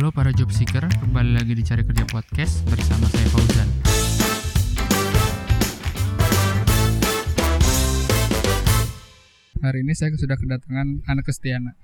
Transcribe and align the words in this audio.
Halo 0.00 0.16
para 0.16 0.32
job 0.32 0.48
seeker, 0.48 0.80
kembali 0.96 1.36
lagi 1.36 1.52
di 1.52 1.60
Cari 1.60 1.84
Kerja 1.84 2.08
Podcast 2.08 2.64
bersama 2.72 3.04
saya 3.12 3.28
Fauzan. 3.36 3.68
Hari 9.60 9.84
ini 9.84 9.92
saya 9.92 10.16
sudah 10.16 10.40
kedatangan 10.40 11.04
anak 11.04 11.28
Kestiana. 11.28 11.76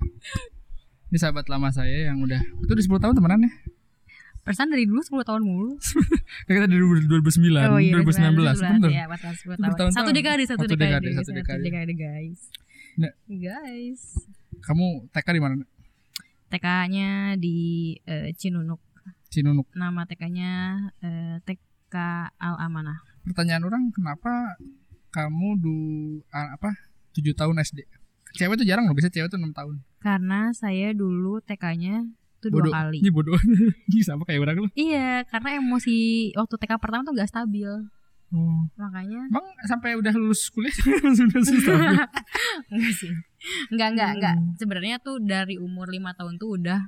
Ini 1.13 1.17
sahabat 1.21 1.45
lama 1.45 1.69
saya 1.69 2.09
yang 2.09 2.17
udah 2.25 2.41
itu 2.41 2.71
udah 2.73 2.85
10 2.89 3.03
tahun 3.05 3.13
temenan 3.21 3.45
ya. 3.45 3.53
Perasaan 4.41 4.73
dari 4.73 4.89
dulu 4.89 5.05
10 5.05 5.21
tahun 5.21 5.41
mulu. 5.45 5.77
Kita 6.49 6.65
dari 6.65 6.81
2009, 6.81 7.69
Oh, 7.69 7.77
iya, 7.77 8.01
2019, 8.01 8.33
bener. 8.33 8.89
Ya, 8.97 9.05
pas 9.05 9.21
10 9.21 9.45
tahun. 9.45 9.61
Bertahun-tahun. 9.61 9.91
Satu 9.93 10.09
dekade, 10.09 10.43
satu, 10.49 10.65
Satu 10.65 10.73
dekade, 10.73 11.05
dekade, 11.05 11.21
satu 11.21 11.37
dekade. 11.37 11.93
guys. 11.93 12.49
Nah. 12.97 13.13
Guys. 13.29 14.25
Kamu 14.65 15.05
TK 15.13 15.37
di 15.37 15.41
mana? 15.45 15.76
TK-nya 16.47 17.35
di 17.35 17.57
eh, 18.03 18.31
Cinunuk. 18.33 18.79
Cinunuk. 19.27 19.67
Nama 19.73 20.03
TK-nya 20.03 20.51
eh, 20.99 21.35
TK 21.41 21.95
Al 22.33 22.55
Amanah. 22.59 22.99
Pertanyaan 23.23 23.63
orang 23.63 23.83
kenapa 23.91 24.55
kamu 25.09 25.47
du 25.57 25.77
a- 26.29 26.53
apa 26.53 26.71
7 27.11 27.33
tahun 27.33 27.59
SD? 27.59 27.83
Cewek 28.33 28.59
tuh 28.59 28.67
jarang 28.67 28.85
loh, 28.85 28.93
biasanya 28.93 29.15
cewek 29.15 29.29
tuh 29.29 29.39
6 29.39 29.51
tahun. 29.51 29.75
Karena 29.97 30.51
saya 30.51 30.91
dulu 30.91 31.39
TK-nya 31.41 32.05
tuh 32.37 32.53
dua 32.53 32.61
Bodoh. 32.61 32.73
kali. 32.73 32.97
Ini 33.01 33.09
bodoh. 33.09 33.39
Ini 33.89 34.01
sama 34.01 34.23
kayak 34.23 34.41
orang 34.41 34.67
loh. 34.67 34.71
Iya, 34.73 35.25
karena 35.25 35.57
emosi 35.57 35.95
waktu 36.33 36.55
TK 36.55 36.71
pertama 36.77 37.01
tuh 37.01 37.15
gak 37.15 37.27
stabil. 37.27 37.71
Oh. 38.27 38.59
Makanya 38.75 39.31
Emang 39.31 39.47
sampai 39.63 39.95
udah 39.95 40.11
lulus 40.11 40.51
kuliah 40.51 40.75
sudah 41.17 41.41
susah. 41.41 41.79
enggak 42.71 42.93
sih. 42.93 43.11
Enggak, 43.67 43.87
enggak, 43.91 44.09
enggak. 44.13 44.35
Hmm. 44.35 44.53
Sebenarnya 44.55 44.95
tuh 44.97 45.17
dari 45.19 45.55
umur 45.57 45.87
lima 45.87 46.11
tahun 46.11 46.35
tuh 46.35 46.57
udah 46.57 46.81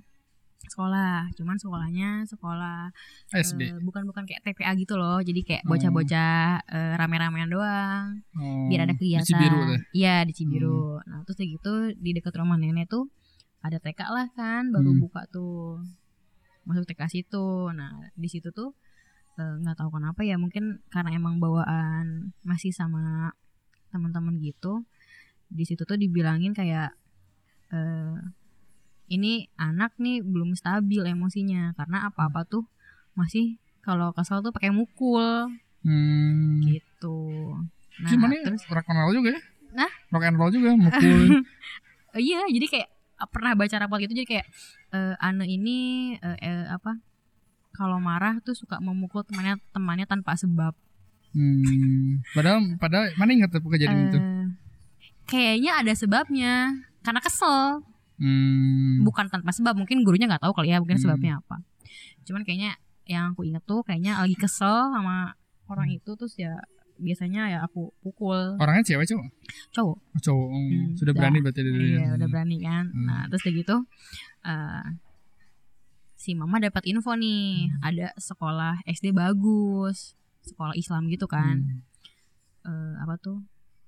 sekolah. 0.62 1.32
Cuman 1.34 1.56
sekolahnya 1.56 2.10
sekolah 2.26 2.92
SD. 3.32 3.62
eh, 3.64 3.80
bukan 3.80 4.04
bukan 4.04 4.24
kayak 4.24 4.44
TPA 4.44 4.74
gitu 4.76 4.96
loh. 4.96 5.18
Jadi 5.20 5.42
kayak 5.42 5.64
Oh. 5.64 5.72
bocah-bocah 5.72 6.38
eh, 6.64 6.94
rame-ramean 6.96 7.48
doang. 7.48 8.22
Oh, 8.34 8.68
Biar 8.68 8.84
ada 8.84 8.92
di 8.92 9.00
kegiatan. 9.00 9.26
Cibiru 9.26 9.58
tuh. 9.64 9.78
Hmm. 9.78 9.94
Iya, 9.94 10.16
di 10.24 10.34
Cibiru. 10.34 10.82
Nah, 11.02 11.22
terus 11.24 11.38
gitu 11.40 11.74
di 11.96 12.12
dekat 12.12 12.34
rumah 12.36 12.56
nenek 12.56 12.86
tuh 12.88 13.08
ada 13.60 13.78
TK 13.78 14.02
lah 14.08 14.28
kan, 14.32 14.70
baru 14.70 14.90
Hmm. 14.90 15.00
buka 15.00 15.26
tuh. 15.28 15.80
Masuk 16.64 16.86
TK 16.86 17.02
situ. 17.08 17.48
Nah, 17.72 18.12
di 18.14 18.28
situ 18.28 18.50
tuh 18.50 18.74
eh, 19.36 19.56
nggak 19.58 19.74
tahu 19.74 19.90
kenapa 19.92 20.20
ya, 20.22 20.36
mungkin 20.36 20.84
karena 20.90 21.14
emang 21.14 21.40
bawaan 21.40 22.36
masih 22.42 22.70
sama 22.70 23.32
teman-teman 23.88 24.36
gitu. 24.38 24.84
Di 25.50 25.64
situ 25.66 25.84
tuh 25.84 25.98
dibilangin 25.98 26.54
kayak 26.54 26.94
eh 27.70 28.18
ini 29.10 29.50
anak 29.58 29.98
nih 29.98 30.22
belum 30.22 30.54
stabil 30.54 31.02
emosinya 31.02 31.74
karena 31.74 32.14
apa-apa 32.14 32.46
tuh 32.46 32.66
masih 33.18 33.58
kalau 33.82 34.14
kesel 34.14 34.46
tuh 34.46 34.54
pakai 34.54 34.70
mukul 34.70 35.50
Hmm. 35.80 36.60
gitu. 36.68 37.56
Nah, 38.04 38.10
Gimana 38.12 38.36
ya? 38.36 38.52
terus 38.52 38.68
rock 38.68 38.84
and 38.92 39.00
roll 39.00 39.16
juga 39.16 39.32
ya? 39.32 39.42
Nah? 39.72 39.92
Rock 40.12 40.24
and 40.28 40.36
roll 40.36 40.52
juga 40.52 40.76
mukul. 40.76 41.40
Eh, 42.16 42.20
iya 42.28 42.44
jadi 42.52 42.68
kayak 42.68 42.90
pernah 43.32 43.56
baca 43.56 43.76
rapot 43.80 44.00
gitu 44.04 44.12
jadi 44.16 44.28
kayak 44.28 44.46
eh, 44.92 45.16
Ane 45.24 45.48
ini 45.48 45.78
eh, 46.20 46.38
eh, 46.40 46.66
apa 46.68 47.00
kalau 47.72 48.00
marah 48.00 48.40
tuh 48.44 48.56
suka 48.56 48.80
memukul 48.84 49.24
temannya 49.24 49.60
temannya 49.72 50.04
tanpa 50.04 50.36
sebab 50.36 50.76
hmm. 51.36 52.28
Padahal 52.36 52.76
padahal 52.76 53.16
mana 53.16 53.32
ingat 53.36 53.56
tuh 53.56 53.64
kejadian 53.64 54.12
itu? 54.12 54.20
Kayaknya 55.30 55.72
ada 55.78 55.94
sebabnya 55.94 56.54
karena 57.00 57.22
kesel 57.22 57.86
Hmm. 58.18 59.00
bukan 59.02 59.32
tanpa 59.32 59.48
sebab 59.50 59.72
mungkin 59.74 60.04
gurunya 60.04 60.28
nggak 60.28 60.44
tahu 60.44 60.52
kali 60.52 60.68
ya 60.68 60.78
mungkin 60.78 60.98
Hmm. 60.98 61.06
sebabnya 61.08 61.40
apa 61.40 61.64
cuman 62.22 62.44
kayaknya 62.44 62.76
yang 63.08 63.32
aku 63.32 63.42
inget 63.42 63.64
tuh 63.64 63.80
kayaknya 63.80 64.20
lagi 64.20 64.36
kesel 64.36 64.92
sama 64.92 65.32
orang 65.66 65.88
Hmm. 65.88 65.98
itu 65.98 66.12
terus 66.14 66.36
ya 66.36 66.60
biasanya 67.00 67.48
ya 67.48 67.60
aku 67.64 67.96
pukul 68.04 68.60
Orangnya 68.60 68.84
cewek 68.84 69.08
cowok? 69.08 69.28
cowok 69.72 69.98
Oh, 70.04 70.20
cowok. 70.20 70.50
Hmm. 70.52 70.68
Hmm, 70.68 70.88
Sudah 70.94 71.06
udah. 71.08 71.22
berani 71.24 71.38
berarti 71.40 71.62
dari 71.64 71.80
Iya 71.96 72.08
udah 72.14 72.28
berani 72.28 72.58
kan. 72.60 72.84
Hmm. 72.90 73.06
Nah 73.08 73.22
terus 73.26 73.40
kayak 73.40 73.56
gitu 73.58 73.76
eh, 74.44 74.84
si 76.14 76.36
mama 76.36 76.60
dapat 76.60 76.84
info 76.84 77.16
nih 77.16 77.72
Hmm. 77.72 77.80
ada 77.82 78.08
sekolah 78.20 78.84
SD 78.84 79.16
bagus, 79.16 80.20
sekolah 80.44 80.76
Islam 80.76 81.08
gitu 81.08 81.24
kan. 81.26 81.64
Hmm. 81.64 82.68
Eh, 82.68 82.94
apa 83.00 83.16
tuh? 83.16 83.40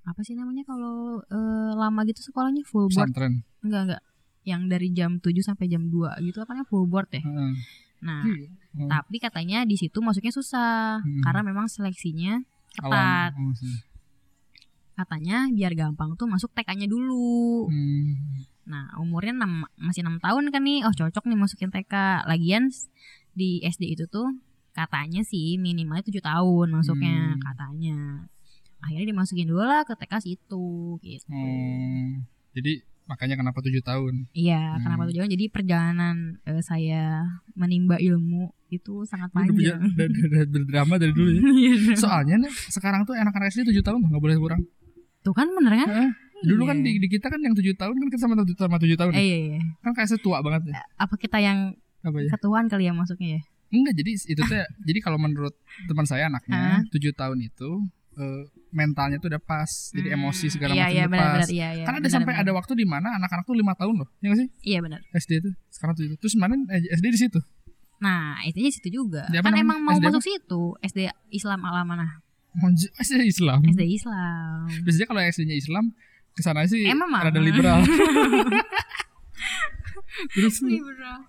Apa 0.01 0.21
sih 0.21 0.33
namanya 0.33 0.63
kalau 0.63 1.21
eh, 1.21 1.71
lama 1.73 2.01
gitu 2.03 2.21
sekolahnya 2.21 2.63
full 2.63 2.87
board? 2.87 3.09
Pesantren. 3.09 3.45
Enggak 3.61 3.81
enggak. 3.85 4.01
Yang 4.41 4.61
dari 4.67 4.87
jam 4.91 5.11
7 5.17 5.29
sampai 5.39 5.65
jam 5.67 5.85
2 5.85 6.17
gitu 6.23 6.41
apa 6.41 6.51
namanya 6.51 6.67
full 6.67 6.85
board 6.85 7.09
ya. 7.11 7.21
Heeh. 7.21 7.53
Nah, 8.01 8.25
Oh, 8.71 8.87
tapi 8.87 9.19
katanya 9.19 9.61
di 9.61 9.75
situ 9.75 9.99
masuknya 9.99 10.31
susah 10.31 10.97
Hmm. 10.97 11.21
karena 11.21 11.41
memang 11.43 11.67
seleksinya 11.67 12.41
ketat. 12.73 13.35
awam. 13.35 13.51
Oh. 13.51 13.77
Katanya 14.93 15.45
biar 15.49 15.73
gampang 15.73 16.13
tuh 16.15 16.25
masuk 16.25 16.49
TK-nya 16.51 16.85
dulu. 16.85 17.67
Hmm. 17.67 18.41
Nah, 18.63 18.93
umurnya 18.95 19.33
6, 19.33 19.65
masih 19.75 20.01
6 20.01 20.17
tahun 20.17 20.49
kan 20.49 20.61
nih. 20.61 20.85
Oh, 20.85 20.93
cocok 20.93 21.25
nih 21.25 21.35
masukin 21.35 21.69
TK. 21.69 21.93
Lagian 22.25 22.69
di 23.33 23.59
SD 23.61 23.91
itu 23.91 24.05
tuh 24.07 24.29
katanya 24.71 25.21
sih 25.21 25.57
minimalnya 25.57 26.05
7 26.05 26.21
tahun 26.21 26.67
masuknya 26.71 27.35
Hmm. 27.35 27.41
katanya. 27.43 27.97
Akhirnya 28.81 29.07
dimasukin 29.07 29.45
dulu 29.45 29.61
lah 29.61 29.81
ke 29.81 29.93
TK 29.93 30.13
situ 30.19 30.65
gitu. 30.99 31.25
Oh. 31.27 32.09
Jadi 32.51 32.81
makanya 33.03 33.35
kenapa 33.35 33.59
tujuh 33.59 33.79
tahun? 33.79 34.25
Iya, 34.31 34.57
Hmm. 34.73 34.81
kenapa 34.81 35.01
7 35.05 35.19
tahun? 35.19 35.31
Jadi 35.31 35.45
perjalanan 35.47 36.15
eh, 36.41 36.61
saya 36.61 37.27
menimba 37.53 37.97
ilmu 37.97 38.49
itu 38.69 39.03
sangat 39.03 39.29
panjang. 39.31 39.77
udah- 39.77 40.07
udah- 40.07 40.27
udah 40.27 40.43
berdrama 40.47 40.95
dari 40.95 41.11
dulu 41.11 41.29
ya. 41.29 41.41
Iya. 41.61 41.95
Soalnya 41.95 42.35
nih 42.39 42.51
sekarang 42.69 43.03
tuh 43.03 43.13
anak-anak 43.13 43.49
SD 43.49 43.67
7 43.67 43.81
tahun 43.81 43.99
nggak 44.01 44.17
boleh 44.19 44.37
kurang. 44.37 44.61
Tuh 45.21 45.31
kan 45.31 45.45
bener 45.51 45.73
kan? 45.77 45.87
Heeh. 45.87 46.09
Dulu 46.41 46.65
kan 46.65 46.79
Iya. 46.79 46.85
di, 46.87 46.91
di 46.97 47.07
kita 47.11 47.27
kan 47.27 47.37
yang 47.37 47.53
7 47.53 47.75
tahun 47.75 47.93
kan 47.93 48.07
kita 48.09 48.19
sama 48.19 48.33
7 48.35 48.57
sama 48.57 48.77
7 48.79 48.95
tahun. 48.95 49.11
Eh, 49.13 49.21
iya, 49.21 49.37
iya. 49.53 49.59
Kan 49.79 49.91
kayak 49.91 50.09
setua 50.09 50.41
banget 50.41 50.71
ya. 50.71 50.81
Apa 50.97 51.13
kita 51.13 51.37
yang 51.37 51.77
Apa 52.01 52.17
ya? 52.17 52.29
ketuaan 52.31 52.65
kali 52.65 52.87
ya 52.87 52.93
masuknya 52.95 53.37
ya? 53.37 53.41
Enggak, 53.71 53.93
jadi 53.95 54.11
itu 54.27 54.41
tuh 54.41 54.57
jadi 54.81 54.99
kalau 54.99 55.15
menurut 55.15 55.53
teman 55.85 56.03
saya 56.03 56.27
anaknya? 56.27 56.83
7 56.89 57.13
tahun 57.13 57.39
itu 57.39 57.69
eh, 58.21 58.41
mentalnya 58.71 59.17
tuh 59.17 59.27
udah 59.27 59.41
pas. 59.41 59.67
Jadi 59.91 60.07
Hmm, 60.07 60.17
emosi 60.21 60.45
segala 60.47 60.71
iya, 60.71 60.85
macam 60.85 60.93
iya, 60.93 61.01
udah 61.01 61.09
benar, 61.09 61.25
pas. 61.25 61.33
benar, 61.33 61.49
iya, 61.49 61.67
iya, 61.73 61.83
kan 61.83 61.93
ada 61.93 61.99
benar, 61.99 62.13
sampai 62.13 62.33
benar. 62.33 62.43
ada 62.45 62.51
waktu 62.53 62.73
di 62.77 62.85
mana 62.85 63.07
anak-anak 63.17 63.43
tuh 63.43 63.55
5 63.57 63.73
tahun 63.75 63.95
loh. 63.97 64.07
Ya 64.21 64.25
nggak 64.29 64.39
sih? 64.39 64.47
Iya 64.63 64.79
benar. 64.79 64.99
SD 65.11 65.31
itu. 65.41 65.49
Sekarang 65.67 65.93
tuh 65.93 66.03
Terus 66.15 66.33
mana 66.37 66.53
eh, 66.69 66.81
SD 66.93 67.05
di 67.09 67.19
situ. 67.19 67.39
Nah, 67.97 68.41
SD 68.41 68.57
nya 68.59 68.71
situ 68.71 68.89
juga. 68.91 69.25
Di 69.29 69.37
apa 69.37 69.45
Kan 69.45 69.53
namanya? 69.53 69.65
emang 69.65 69.77
mau 69.81 69.93
SD 69.93 70.01
apa? 70.01 70.09
masuk 70.09 70.23
situ, 70.23 70.61
SD 70.81 70.99
Islam 71.31 71.59
Alamanah. 71.61 72.11
SD 73.01 73.21
Islam. 73.25 73.59
SD 73.63 73.83
Islam. 73.87 74.65
Biasanya 74.81 75.07
kalau 75.07 75.21
SD-nya 75.21 75.55
Islam 75.55 75.85
ke 76.31 76.41
sana 76.41 76.63
sih 76.63 76.87
Emang, 76.87 77.11
rada 77.11 77.37
liberal. 77.37 77.83
Terus 80.35 80.55
Liberal. 80.61 81.19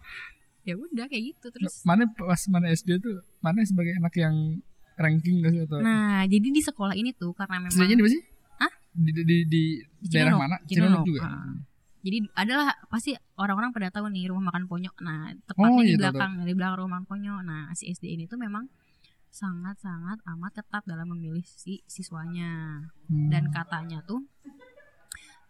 Ya 0.63 0.79
udah 0.79 1.11
kayak 1.11 1.35
gitu 1.35 1.47
terus. 1.51 1.83
mana 1.83 2.07
pas 2.07 2.39
mana 2.47 2.71
SD 2.71 3.03
tuh 3.03 3.19
mana 3.43 3.67
sebagai 3.67 3.99
anak 3.99 4.15
yang 4.15 4.63
ranking 4.99 5.41
gak 5.41 5.53
sih 5.53 5.61
atau 5.65 5.79
Nah, 5.81 6.25
jadi 6.27 6.49
di 6.49 6.61
sekolah 6.61 6.95
ini 6.95 7.11
tuh 7.13 7.33
karena 7.33 7.63
memang 7.63 7.73
SD-nya 7.73 7.97
di 7.97 8.03
mana 8.03 8.13
sih? 8.13 8.23
Hah? 8.59 8.73
Di, 8.93 9.11
di, 9.11 9.23
di, 9.25 9.37
di 9.49 9.63
di 10.03 10.07
daerah 10.11 10.37
mana? 10.37 10.57
Cinunuk. 10.65 11.05
juga. 11.07 11.21
Ah. 11.25 11.55
Jadi 12.03 12.19
adalah 12.35 12.75
pasti 12.91 13.15
orang-orang 13.39 13.71
pada 13.71 13.89
tahu 13.95 14.11
nih 14.11 14.27
rumah 14.27 14.51
makan 14.51 14.67
ponyok. 14.67 14.97
Nah, 15.07 15.31
Oh, 15.31 15.39
tepatnya 15.47 15.83
iya, 15.87 15.87
di 15.87 15.95
tahu, 15.95 16.03
belakang 16.03 16.33
di 16.43 16.53
belakang 16.59 16.79
rumah 16.83 16.91
makan 16.99 17.07
ponyok. 17.07 17.41
Nah, 17.47 17.61
si 17.79 17.87
SD 17.89 18.11
ini 18.11 18.27
tuh 18.27 18.43
memang 18.43 18.67
sangat-sangat 19.33 20.21
amat 20.29 20.53
ketat 20.61 20.83
dalam 20.85 21.09
memilih 21.09 21.47
si 21.47 21.81
siswanya. 21.89 22.85
Hmm. 23.09 23.31
Dan 23.31 23.49
katanya 23.55 24.03
tuh 24.05 24.27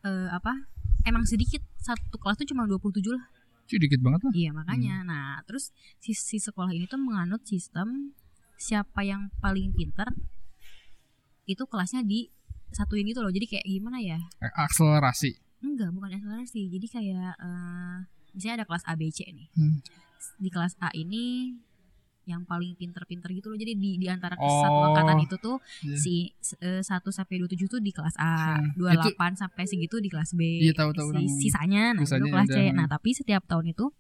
eh 0.05 0.29
apa? 0.31 0.55
Emang 1.03 1.27
sedikit 1.27 1.63
satu 1.83 2.15
kelas 2.21 2.39
tuh 2.39 2.49
cuma 2.55 2.69
27 2.69 3.11
lah. 3.11 3.25
Cuy, 3.67 3.79
dikit 3.79 3.99
banget 4.05 4.21
lah. 4.23 4.33
Iya 4.37 4.51
makanya. 4.55 4.95
Nah 5.03 5.41
terus 5.49 5.73
si, 5.99 6.15
si 6.15 6.39
sekolah 6.39 6.71
ini 6.71 6.87
tuh 6.87 7.01
menganut 7.01 7.43
sistem 7.43 8.15
siapa 8.63 9.03
yang 9.03 9.35
paling 9.37 9.75
pintar 9.75 10.15
itu 11.45 11.67
kelasnya 11.67 12.07
di 12.07 12.31
satuin 12.71 13.05
gitu 13.05 13.21
loh. 13.21 13.29
Jadi 13.29 13.47
kayak 13.51 13.67
gimana 13.67 13.99
ya? 13.99 14.19
Akselerasi. 14.57 15.37
Enggak, 15.61 15.91
bukan 15.91 16.15
akselerasi. 16.15 16.71
Jadi 16.71 16.87
kayak 16.87 17.35
eh 17.37 17.97
misalnya 18.33 18.63
ada 18.63 18.67
kelas 18.67 18.85
ABC 18.87 19.27
nih. 19.29 19.49
Hmm. 19.53 19.83
Di 20.39 20.49
kelas 20.49 20.79
A 20.79 20.89
ini 20.95 21.53
yang 22.23 22.47
paling 22.47 22.79
pinter-pinter 22.79 23.35
gitu 23.35 23.51
loh. 23.51 23.59
Jadi 23.59 23.75
di 23.75 23.99
di 23.99 24.07
antara 24.07 24.39
Oh. 24.39 24.47
satu 24.63 24.79
angkatan 24.89 25.19
itu 25.21 25.37
tuh 25.37 25.59
Iya. 25.83 25.99
si 25.99 26.15
eh, 26.63 26.79
1 26.81 27.11
sampai 27.11 27.43
27 27.43 27.67
tuh 27.69 27.83
di 27.83 27.91
kelas 27.91 28.15
A, 28.17 28.63
Hmm. 28.63 28.79
28 28.79 29.35
sampai 29.35 29.67
segitu 29.67 29.99
di 29.99 30.07
kelas 30.07 30.31
B. 30.33 30.63
Iya, 30.63 30.71
tahu, 30.73 30.95
tahu, 30.95 31.11
Si- 31.19 31.51
sisanya 31.51 31.91
nah 31.93 32.07
itu 32.07 32.27
kelas 32.31 32.49
C. 32.49 32.71
Nah, 32.71 32.87
tapi 32.87 33.11
setiap 33.11 33.43
tahun 33.45 33.75
itu 33.75 33.91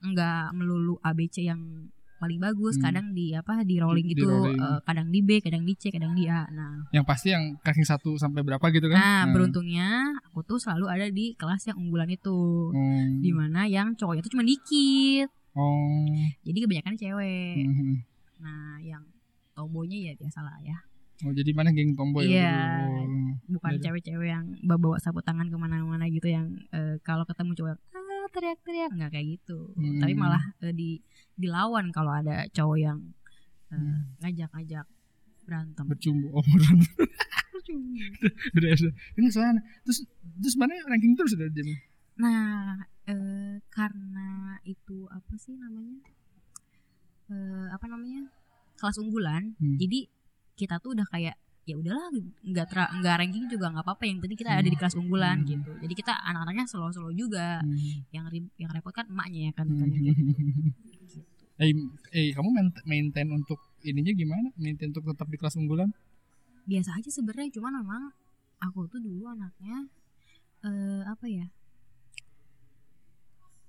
enggak 0.00 0.56
melulu 0.56 0.96
ABC 1.04 1.44
yang 1.44 1.92
paling 2.18 2.36
bagus, 2.36 2.74
Hmm. 2.74 2.84
kadang 2.84 3.06
di 3.10 3.30
apa 3.32 3.62
di 3.62 3.78
rolling 3.78 4.04
Di- 4.04 4.12
gitu, 4.12 4.26
di 4.26 4.34
rolling. 4.52 4.58
eh, 4.58 4.80
kadang 4.82 5.08
di 5.08 5.20
B, 5.22 5.30
kadang 5.38 5.62
di 5.62 5.72
C, 5.72 5.88
kadang 5.88 6.12
di 6.12 6.26
A. 6.26 6.44
Nah, 6.48 6.84
Yang 6.90 7.04
pasti 7.06 7.30
yang 7.30 7.56
ranking 7.58 7.86
1 7.86 8.14
sampai 8.14 8.42
berapa 8.42 8.62
gitu 8.68 8.86
kan? 8.86 8.98
nah 8.98 9.22
beruntungnya 9.28 9.88
aku 10.24 10.42
tuh 10.42 10.58
selalu 10.58 10.86
ada 10.88 11.06
di 11.08 11.32
kelas 11.32 11.62
yang 11.64 11.78
unggulan 11.78 12.06
itu. 12.08 12.70
Hmm. 12.70 13.18
Di 13.18 13.30
mana 13.30 13.64
yang 13.64 13.94
cowoknya 13.94 14.20
tuh 14.20 14.34
cuma 14.34 14.42
dikit. 14.42 15.30
Oh. 15.50 16.14
jadi 16.40 16.58
kebanyakan 16.62 16.94
cewek 16.94 17.66
mhm. 17.66 17.94
nah 18.38 18.78
yang 18.78 19.02
tomboynya 19.52 19.98
ya 19.98 20.12
biasalah 20.14 20.54
ya 20.62 20.78
Oh 21.18 21.34
jadi 21.34 21.50
mana 21.50 21.74
geng 21.74 21.98
tomboy? 21.98 22.30
Iya. 22.30 22.86
Oh. 22.86 23.34
bukan 23.50 23.74
cewek-cewek 23.82 24.30
yang 24.30 24.46
bawa 24.62 25.02
sapu 25.02 25.18
tangan 25.18 25.50
ke 25.50 25.58
mana-mana 25.58 26.06
gitu 26.06 26.30
yang 26.30 26.46
eh, 26.70 27.02
kalau 27.02 27.26
ketemu 27.26 27.58
cowok 27.58 27.74
ah 27.74 28.07
teriak-teriak 28.28 28.90
nggak 28.92 29.10
kayak 29.10 29.26
gitu 29.34 29.72
Hmm. 29.74 29.98
tapi 29.98 30.12
malah 30.14 30.42
eh, 30.60 30.72
di 30.72 31.00
dilawan 31.34 31.88
kalau 31.90 32.12
ada 32.12 32.46
cowok 32.48 32.78
yang 32.78 32.98
eh, 33.68 33.76
Hmm. 33.76 34.14
ngajak-ngajak 34.20 34.86
berantem 35.44 35.84
Bercumbu. 35.86 36.28
Oh. 36.30 36.44
Dari 38.54 38.66
SD. 38.70 38.86
Ini 39.16 39.28
soalnya 39.28 39.60
terus 39.82 40.04
terus 40.40 40.56
mana 40.56 40.72
ranking 40.86 41.12
terus 41.12 41.32
dari 41.34 41.52
jam. 41.52 41.68
nah 42.18 42.74
eh, 43.04 43.60
karena 43.68 44.28
itu 44.64 45.06
apa 45.06 45.34
sih 45.36 45.54
namanya 45.54 46.00
eh, 47.28 47.66
apa 47.70 47.86
namanya 47.86 48.26
kelas 48.74 48.98
unggulan 48.98 49.54
Hmm. 49.56 49.76
jadi 49.76 50.08
kita 50.54 50.80
tuh 50.80 50.98
udah 50.98 51.06
kayak 51.06 51.36
ya 51.68 51.76
udahlah 51.76 52.08
nggak 52.42 52.66
tra- 52.66 52.88
nggak 52.90 53.14
ranking 53.20 53.44
juga 53.46 53.68
nggak 53.68 53.84
apa-apa 53.84 54.08
yang 54.08 54.18
penting 54.18 54.40
kita 54.40 54.56
ada 54.56 54.64
di 54.64 54.72
kelas 54.72 54.96
unggulan 54.96 55.36
Hmm. 55.38 55.46
gitu 55.46 55.70
jadi 55.78 55.94
kita 55.94 56.12
anak-anaknya 56.24 56.64
slow-slow 56.64 57.12
juga 57.12 57.60
Hmm. 57.60 58.08
yang 58.08 58.24
yang 58.56 58.70
repot 58.72 58.90
kan 58.90 59.04
emaknya 59.06 59.40
ya 59.46 59.52
kan, 59.52 59.66
kayak 59.68 59.92
gitu. 59.92 60.08
Eh, 61.58 61.74
eh 62.14 62.30
kamu 62.32 62.48
main- 62.48 62.82
maintain 62.86 63.26
untuk 63.28 63.58
ininya 63.82 64.14
gimana? 64.14 64.46
Maintain 64.54 64.88
untuk 64.88 65.02
tetap 65.04 65.26
di 65.26 65.36
kelas 65.36 65.58
unggulan? 65.58 65.90
biasa 66.64 66.94
aja 66.94 67.08
sebenarnya 67.08 67.48
cuman 67.50 67.80
memang 67.80 68.02
aku 68.58 68.84
tuh 68.86 69.00
dulu 69.00 69.24
anaknya 69.26 69.88
eh 70.60 71.00
apa 71.02 71.24
ya 71.26 71.48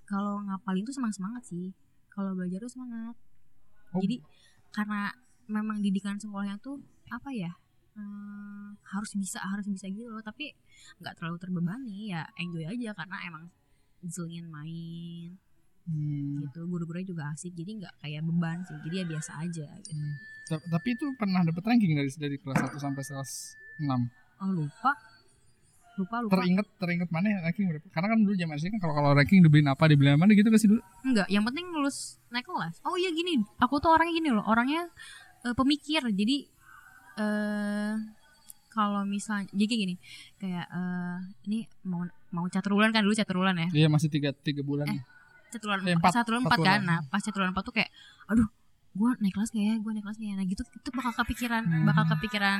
kalau 0.03 0.41
ngapalin 0.43 0.83
tuh 0.83 0.91
semangat 0.91 1.15
semangat 1.15 1.43
sih 1.45 1.71
kalau 2.09 2.33
belajar 2.33 2.59
tuh 2.59 2.69
semangat 2.69 3.15
Oh. 3.89 3.97
jadi 3.97 4.21
karena 4.69 5.09
memang 5.47 5.79
didikan 5.79 6.13
sekolahnya 6.13 6.59
tuh 6.59 6.77
apa 7.07 7.31
ya 7.31 7.55
eh, 7.99 8.67
harus 8.87 9.11
bisa 9.13 9.37
harus 9.37 9.67
bisa 9.67 9.85
gitu 9.85 10.07
loh 10.07 10.19
tapi 10.19 10.55
nggak 10.97 11.13
terlalu 11.13 11.37
terbebani 11.37 12.09
ya 12.09 12.23
enjoy 12.35 12.63
aja 12.63 12.95
karena 12.95 13.17
emang 13.25 13.43
zelingin 14.01 14.47
main 14.47 15.35
Hmm. 15.83 16.45
gitu 16.45 16.63
guru-gurunya 16.63 17.07
juga 17.07 17.23
asik 17.29 17.49
jadi 17.51 17.81
nggak 17.81 17.93
kayak 17.99 18.21
beban 18.21 18.61
sih 18.61 18.77
jadi 18.83 18.95
ya 18.95 19.05
biasa 19.09 19.31
aja 19.39 19.65
gitu 19.75 19.89
Hmm. 19.91 20.13
Ta- 20.47 20.65
Tapi 20.67 20.87
itu 20.93 21.05
pernah 21.13 21.41
dapat 21.41 21.61
ranking 21.63 21.93
dari 21.93 22.09
dari 22.11 22.37
kelas 22.37 22.57
1 22.63 22.77
sampai 22.77 23.01
kelas 23.03 23.31
6. 23.79 24.05
oh 24.39 24.51
lupa 24.51 24.91
lupa 25.95 26.15
lupa 26.21 26.31
Teringat 26.31 26.67
teringat 26.77 27.09
mana 27.09 27.27
ranking 27.41 27.67
berapa? 27.67 27.83
Karena 27.89 28.07
kan 28.07 28.19
dulu 28.19 28.33
zaman 28.33 28.55
SD 28.55 28.67
kan 28.69 28.79
kalau 28.79 28.93
kalau 28.93 29.11
ranking 29.11 29.41
dibeliin 29.41 29.67
apa 29.67 29.83
dibeliin 29.83 30.15
mana 30.15 30.31
gitu 30.31 30.47
kan 30.47 30.55
sih 30.55 30.69
dulu. 30.69 30.81
Enggak, 31.03 31.27
yang 31.27 31.43
penting 31.43 31.65
lulus 31.69 31.97
naik 32.29 32.45
kelas. 32.45 32.79
Oh 32.81 32.95
iya 32.95 33.09
gini, 33.09 33.41
aku 33.57 33.75
tuh 33.77 33.89
orangnya 33.89 34.13
gini 34.15 34.29
loh, 34.29 34.45
orangnya 34.45 34.87
eh, 35.41 35.51
pemikir. 35.51 36.05
Jadi 36.05 36.47
eh 37.19 37.94
kalau 38.69 39.01
misalnya 39.04 39.50
jadi 39.51 39.66
kayak 39.66 39.81
gini, 39.81 39.95
kayak 40.38 40.66
eh 40.66 41.18
ini 41.45 41.60
mau 41.83 42.06
mau 42.31 42.45
caturulan 42.48 42.89
kan 42.89 43.01
dulu 43.01 43.12
caturulan 43.13 43.56
ya. 43.57 43.68
Iya 43.75 43.88
masih 43.89 44.07
tiga 44.07 44.31
tiga 44.31 44.62
bulan. 44.63 44.88
Eh, 44.88 45.01
Caturulan 45.50 45.81
Eh, 45.81 45.98
empat, 45.98 46.13
caturulan 46.13 46.45
empat 46.45 46.60
empat 46.62 46.68
kan. 46.69 46.80
Nah, 46.86 47.00
pas 47.10 47.18
caturulan 47.19 47.50
empat 47.50 47.66
tuh 47.66 47.74
kayak 47.74 47.89
aduh, 48.30 48.45
gua 48.94 49.18
naik 49.18 49.33
kelas 49.33 49.50
gak 49.50 49.66
ya? 49.66 49.75
Gua 49.81 49.92
naik 49.92 50.06
kelas 50.06 50.18
gak 50.18 50.30
ya? 50.30 50.36
Nah, 50.38 50.45
gitu 50.45 50.62
itu 50.62 50.89
bakal 50.94 51.13
kepikiran, 51.18 51.63
Hmm. 51.66 51.86
bakal 51.89 52.06
kepikiran 52.07 52.60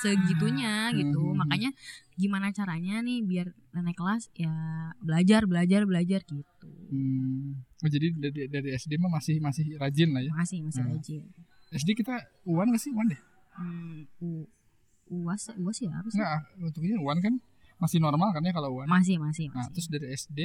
segitunya 0.00 0.88
gitu. 0.96 1.20
Hmm. 1.20 1.44
Makanya 1.44 1.70
gimana 2.16 2.48
caranya 2.48 3.04
nih 3.04 3.20
biar 3.20 3.46
naik 3.74 3.92
kelas 3.94 4.32
ya 4.32 4.54
belajar, 4.98 5.44
belajar, 5.44 5.84
belajar 5.84 6.20
gitu. 6.24 6.68
Hmm. 6.88 7.60
Oh, 7.84 7.90
jadi 7.92 8.16
dari 8.16 8.48
dari 8.48 8.68
SD 8.72 8.96
mah 8.96 9.20
masih 9.20 9.36
masih 9.38 9.76
rajin 9.76 10.08
lah 10.08 10.24
ya. 10.24 10.32
Masih 10.32 10.64
masih 10.64 10.80
Hmm. 10.80 10.90
rajin. 10.96 11.22
SD 11.68 11.92
kita 11.92 12.14
uan 12.48 12.72
gak 12.72 12.80
sih 12.80 12.88
uan 12.88 13.12
deh? 13.12 13.20
Hmm, 13.54 14.04
u, 14.18 14.46
uas 15.06 15.50
uas 15.54 15.76
ya 15.78 15.92
apa 15.94 16.08
sih? 16.08 16.18
Enggak, 16.18 16.40
untuknya 16.58 16.96
uan 16.98 17.18
kan 17.18 17.34
masih 17.76 17.98
normal 17.98 18.30
kan 18.30 18.40
ya 18.40 18.50
kalau 18.50 18.70
uan. 18.74 18.86
Masih 18.86 19.16
masih 19.16 19.48
Nah, 19.48 19.62
masih. 19.62 19.72
terus 19.72 19.86
dari 19.88 20.06
SD 20.10 20.38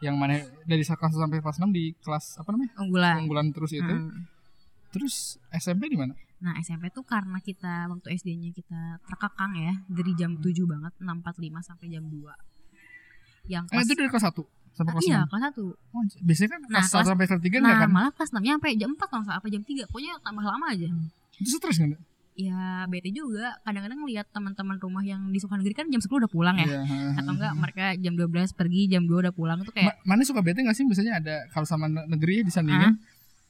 yang 0.00 0.16
mana 0.16 0.34
dari 0.64 0.80
kelas 0.80 1.12
1 1.12 1.20
sampai 1.20 1.38
kelas 1.38 1.56
6 1.56 1.68
di 1.68 1.92
kelas 1.96 2.36
apa 2.36 2.48
namanya? 2.50 2.72
Unggulan. 2.76 3.14
Unggulan 3.20 3.46
terus 3.50 3.70
itu. 3.70 3.84
Hmm. 3.86 4.24
Terus 4.90 5.14
SMP 5.52 5.86
di 5.86 5.94
mana? 5.94 6.16
Nah 6.40 6.56
SMP 6.58 6.88
tuh 6.88 7.04
karena 7.04 7.36
kita 7.38 7.84
waktu 7.86 8.16
SD-nya 8.16 8.50
kita 8.50 8.80
terkekang 9.04 9.52
ya 9.54 9.76
dari 9.86 10.12
jam 10.14 10.34
7 10.34 10.48
banget 10.64 10.92
6.45 10.96 11.20
sampai 11.60 11.86
jam 11.86 12.02
2 12.02 12.32
Yang 13.46 13.64
Eh, 13.64 13.70
kelas 13.70 13.84
itu 13.84 13.94
dari 13.94 14.08
kelas 14.08 14.24
1 14.24 14.42
sampai 14.72 14.88
Ah, 14.88 14.94
kelas 14.94 15.04
iya 15.04 15.18
6. 15.18 15.28
kelas 15.28 15.42
1 15.44 15.62
Oh, 15.68 16.02
biasanya 16.22 16.48
kan 16.48 16.60
Nah, 16.60 16.68
kelas 16.70 16.80
1 16.82 16.94
kelas- 16.94 17.08
sampai 17.08 17.24
kelas 17.28 17.42
3 17.42 17.56
enggak 17.56 17.68
Nah 17.68 17.76
kan? 17.78 17.90
malah 17.90 18.10
kelas 18.10 18.30
6 18.30 18.40
nya 18.40 18.52
sampai 18.56 18.72
jam 18.74 18.90
4 18.90 19.06
kalau 19.06 19.24
apa 19.28 19.46
jam 19.46 19.62
3 19.62 19.82
Pokoknya 19.84 20.12
tambah 20.18 20.42
lama 20.42 20.66
aja 20.66 20.88
Itu 21.36 21.48
stres 21.52 21.76
kan? 21.76 21.90
Ya 22.40 22.88
bete 22.88 23.12
juga. 23.12 23.60
Kadang-kadang 23.60 24.00
lihat 24.08 24.32
teman-teman 24.32 24.80
rumah 24.80 25.04
yang 25.04 25.28
di 25.28 25.36
negeri 25.60 25.74
kan 25.76 25.86
jam 25.92 26.00
10 26.00 26.08
udah 26.08 26.30
pulang 26.32 26.56
ya. 26.56 26.80
Ha. 26.80 27.20
Atau 27.20 27.36
enggak 27.36 27.52
mereka 27.52 27.84
jam 28.00 28.16
12 28.16 28.56
pergi 28.56 28.88
jam 28.88 29.04
2 29.04 29.12
udah 29.28 29.34
pulang 29.36 29.58
Itu 29.60 29.72
kayak 29.76 30.00
Ma- 30.00 30.16
mana 30.16 30.22
suka 30.24 30.40
bete 30.40 30.64
gak 30.64 30.72
sih? 30.72 30.88
Misalnya 30.88 31.20
ada 31.20 31.44
kalau 31.52 31.68
sama 31.68 31.84
ne- 31.86 32.08
negeri 32.08 32.40
ya 32.40 32.44
disandingin 32.48 32.96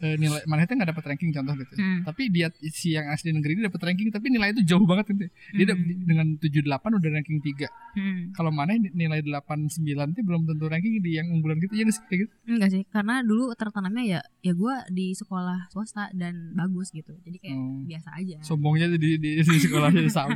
eh, 0.00 0.16
nilai 0.16 0.40
mana 0.44 0.64
itu 0.64 0.72
nggak 0.72 0.90
dapat 0.90 1.04
ranking 1.06 1.30
contoh 1.30 1.54
gitu. 1.54 1.74
Hmm. 1.76 2.00
Tapi 2.02 2.22
dia 2.28 2.48
si 2.66 2.92
yang 2.92 3.06
asli 3.06 3.30
negeri 3.30 3.54
ini 3.54 3.62
dapat 3.62 3.80
ranking 3.82 4.08
tapi 4.08 4.26
nilai 4.28 4.50
itu 4.50 4.64
jauh 4.66 4.82
banget 4.82 5.12
gitu. 5.12 5.28
Dia 5.54 5.64
Hmm. 5.70 5.86
dengan 6.02 6.26
78 6.36 6.66
udah 6.96 7.10
ranking 7.10 7.38
3. 7.38 7.68
hmm. 7.94 8.32
Kalau 8.32 8.48
mana 8.48 8.72
nilai 8.74 9.20
89 9.20 9.76
itu 10.10 10.20
belum 10.20 10.42
tentu 10.44 10.64
ranking 10.66 10.98
di 10.98 11.14
yang 11.14 11.28
unggulan 11.28 11.58
gitu 11.58 11.72
ya 11.72 11.84
sih 11.86 12.00
kayak 12.06 12.20
gitu. 12.24 12.32
Enggak 12.48 12.70
sih, 12.70 12.82
karena 12.86 13.20
dulu 13.20 13.52
tertanamnya 13.52 14.02
ya 14.02 14.20
ya 14.40 14.52
gue 14.52 14.74
di 14.90 15.12
sekolah 15.12 15.68
swasta 15.68 16.08
dan 16.12 16.52
bagus 16.52 16.90
gitu. 16.90 17.12
Jadi 17.20 17.36
kayak 17.38 17.56
Oh. 17.56 17.84
biasa 17.84 18.08
aja. 18.14 18.36
Sombongnya 18.40 18.88
di 18.90 19.16
di, 19.16 19.36
di 19.36 19.58
sekolahnya 19.58 20.08
sama. 20.12 20.32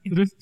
Terus 0.00 0.32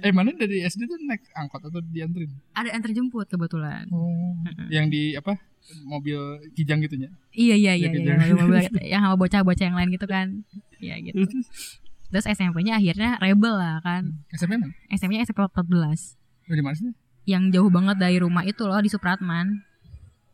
eh 0.00 0.10
mana 0.10 0.30
dari 0.32 0.62
SD 0.62 0.84
tuh 0.84 0.98
naik 1.02 1.26
angkot 1.32 1.62
atau 1.64 1.80
dianterin? 1.82 2.30
Ada 2.52 2.70
antar 2.72 2.90
jemput 2.92 3.26
kebetulan. 3.26 3.90
Oh. 3.90 4.38
Yang 4.68 4.86
di 4.88 5.02
apa? 5.14 5.36
Mobil 5.84 6.18
kijang 6.52 6.80
gitunya. 6.80 7.08
Iya 7.30 7.54
iya 7.54 7.72
iya 7.72 7.86
Ya, 7.86 7.88
iya. 7.88 7.90
gitu. 7.92 8.08
yang- 8.08 8.86
yang 8.92 9.00
sama 9.02 9.16
bocah-bocah 9.16 9.64
yang 9.64 9.74
lain 9.74 9.90
gitu 9.90 10.06
kan. 10.06 10.42
Iya 10.78 10.98
gitu. 11.00 11.22
Terus 12.08 12.26
SMP-nya 12.26 12.76
akhirnya 12.76 13.16
rebel 13.16 13.54
lah 13.54 13.80
kan. 13.80 14.20
SMP 14.28 14.56
mana? 14.56 14.74
SMP-nya 14.88 15.24
SMP 15.24 15.40
14. 15.40 16.18
Oh, 16.44 16.52
di 16.52 16.60
mana 16.60 16.74
sih? 16.74 16.92
Yang 17.24 17.42
jauh 17.52 17.70
banget 17.70 17.96
dari 17.96 18.18
rumah 18.18 18.42
itu 18.42 18.62
loh 18.62 18.76
di 18.76 18.86
Supratman. 18.86 19.62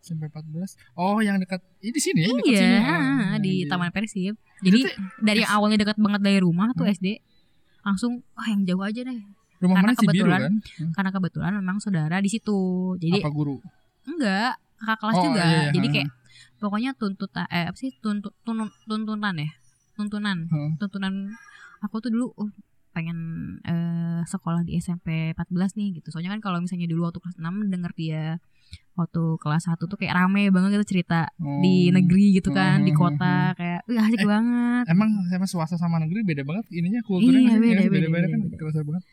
SMP 0.00 0.26
14. 0.26 0.75
Oh, 0.94 1.19
yang 1.19 1.36
dekat 1.36 1.60
ini 1.78 1.92
di 1.92 2.00
sini 2.00 2.19
ya, 2.19 2.28
Iya, 2.32 2.58
sini. 2.58 2.76
ah, 2.80 2.90
Oh, 3.28 3.38
di 3.38 3.52
iya. 3.58 3.68
Taman 3.68 3.90
Persib. 3.90 4.35
Jadi 4.58 4.78
Itu 4.80 4.90
dari 5.20 5.40
yang 5.40 5.52
awalnya 5.52 5.78
dekat 5.78 5.97
banget 5.97 6.20
dari 6.20 6.38
rumah 6.38 6.73
tuh 6.73 6.82
Hmm. 6.82 6.92
SD 6.92 7.20
langsung 7.80 8.26
wah 8.32 8.47
yang 8.47 8.64
jauh 8.64 8.82
aja 8.82 9.00
deh. 9.00 9.20
rumah 9.58 9.75
karena 9.76 9.90
mana 9.90 9.94
Cibiru 9.97 10.11
kebetulan- 10.23 10.40
kan? 10.40 10.54
Hmm. 10.78 10.90
Karena 10.92 11.11
kebetulan 11.12 11.52
memang 11.52 11.76
saudara 11.78 12.16
di 12.16 12.26
situ. 12.28 12.58
Jadi 12.97 13.18
Apa 13.18 13.26
guru? 13.28 13.58
enggak 14.04 14.54
kakak 14.78 14.99
kelas 14.99 15.14
Oh, 15.14 15.25
juga. 15.25 15.42
iya, 15.42 15.58
iya, 15.61 15.70
Jadi 15.70 15.87
kayak 15.90 16.08
pokoknya 16.56 16.90
tuntutan 16.92 17.47
eh 17.49 17.66
apa 17.66 17.75
sih 17.75 17.90
tuntut 17.97 18.35
tunun- 18.42 18.75
tuntunan 18.85 19.35
ya 19.35 19.50
tuntunan 19.94 20.38
Heeh. 20.44 20.70
tuntunan 20.76 21.35
aku 21.78 21.99
tuh 21.99 22.11
dulu 22.11 22.26
uh, 22.37 22.50
pengen 22.90 23.18
eh, 23.62 24.20
sekolah 24.25 24.62
di 24.62 24.75
SMP 24.76 25.30
14 25.32 25.47
nih 25.73 25.88
gitu 25.97 26.11
soalnya 26.11 26.30
kan 26.30 26.40
kalau 26.40 26.58
misalnya 26.58 26.87
dulu 26.87 27.06
waktu 27.06 27.18
kelas 27.20 27.37
6 27.37 27.47
denger 27.68 27.92
dia 27.94 28.25
waktu 28.94 29.23
kelas 29.37 29.64
1 29.64 29.78
tuh 29.80 29.94
kayak 29.94 30.14
rame 30.16 30.50
banget 30.50 30.76
gitu 30.76 30.87
cerita 30.92 31.30
Oh. 31.38 31.58
di 31.58 31.90
negeri 31.90 32.35
gitu 32.35 32.50
kan 32.50 32.82
di 32.82 32.90
Hmm, 32.90 32.99
kota 32.99 33.35
kayak 33.54 33.87
wih 33.87 33.99
asik 33.99 34.18
Eh, 34.18 34.26
banget 34.26 34.85
Emang 34.88 35.11
sama 35.25 35.47
swasta 35.47 35.76
sama 35.76 35.99
negeri 35.99 36.23
beda 36.25 36.42
banget 36.42 36.66
ininya 36.70 36.99
kulturnya 37.00 37.38
Iya, 37.40 37.54
beda, 37.56 37.62
beda, 37.62 37.82
beda, 37.88 38.08
beda, 38.08 38.26
kan 38.28 38.38
beda. 38.44 38.56
kerasa 38.56 38.80
banget. 38.82 39.04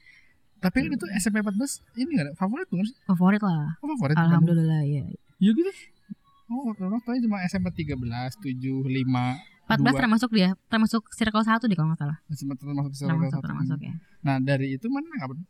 Tapi 0.58 0.78
kan 0.80 0.92
itu 0.92 1.06
SMP 1.16 1.36
14 1.40 1.72
ini 1.96 2.10
enggak 2.12 2.26
ada 2.26 2.34
favorit 2.36 2.66
bukan 2.66 2.86
sih? 2.86 2.98
favorit 3.06 3.42
lah 3.42 3.78
Oh, 3.80 3.90
favorit. 3.92 4.18
alhamdulillah 4.18 4.82
ya 4.84 5.04
Iya 5.38 5.52
gitu. 5.52 5.72
Oh, 6.46 6.70
orang 6.72 7.02
tuanya 7.02 7.22
cuma 7.24 7.38
SMP 7.44 7.68
13, 7.74 7.98
7, 8.38 8.86
5, 8.86 9.42
14 9.66 9.82
Dua. 9.82 9.98
termasuk 9.98 10.30
dia 10.30 10.54
termasuk 10.68 11.02
circle 11.10 11.42
1 11.42 11.58
deh 11.66 11.74
kalau 11.74 11.90
nggak 11.90 11.98
salah 12.00 12.18
sempat 12.30 12.58
termasuk 12.62 12.92
di 12.92 12.98
termasuk 13.02 13.34
satu. 13.34 13.44
termasuk 13.44 13.80
ya 13.82 13.94
Nah, 14.22 14.38
dari 14.40 14.68
itu 14.72 14.86
mana 14.88 15.10
enggak 15.10 15.42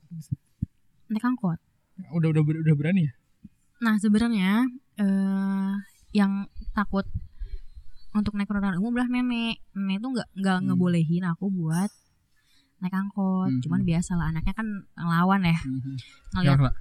naik 1.06 1.22
angkot 1.22 1.60
udah 2.10 2.28
udah 2.32 2.42
udah 2.42 2.76
berani 2.76 3.08
ya? 3.08 3.14
Nah 3.78 4.00
sebenarnya 4.00 4.64
eh 4.96 5.74
yang 6.12 6.48
takut 6.72 7.04
untuk 8.12 8.34
naik 8.34 8.48
kendaraan 8.48 8.80
umum 8.80 8.96
adalah 8.96 9.12
nenek. 9.12 9.60
Nenek 9.74 10.00
tuh 10.00 10.10
nggak 10.12 10.28
nggak 10.34 10.58
Hmm. 10.58 10.66
ngebolehin 10.66 11.24
aku 11.26 11.46
buat 11.50 11.92
naik 12.80 12.96
angkot. 12.96 13.52
Hmm. 13.52 13.60
Cuman 13.60 13.84
biasalah 13.84 14.32
anaknya 14.32 14.54
kan 14.54 14.68
ngelawan 14.94 15.44
ya 15.44 15.60
Mhm. 15.60 15.96
ngeliat. 16.34 16.56
Yang, 16.58 16.76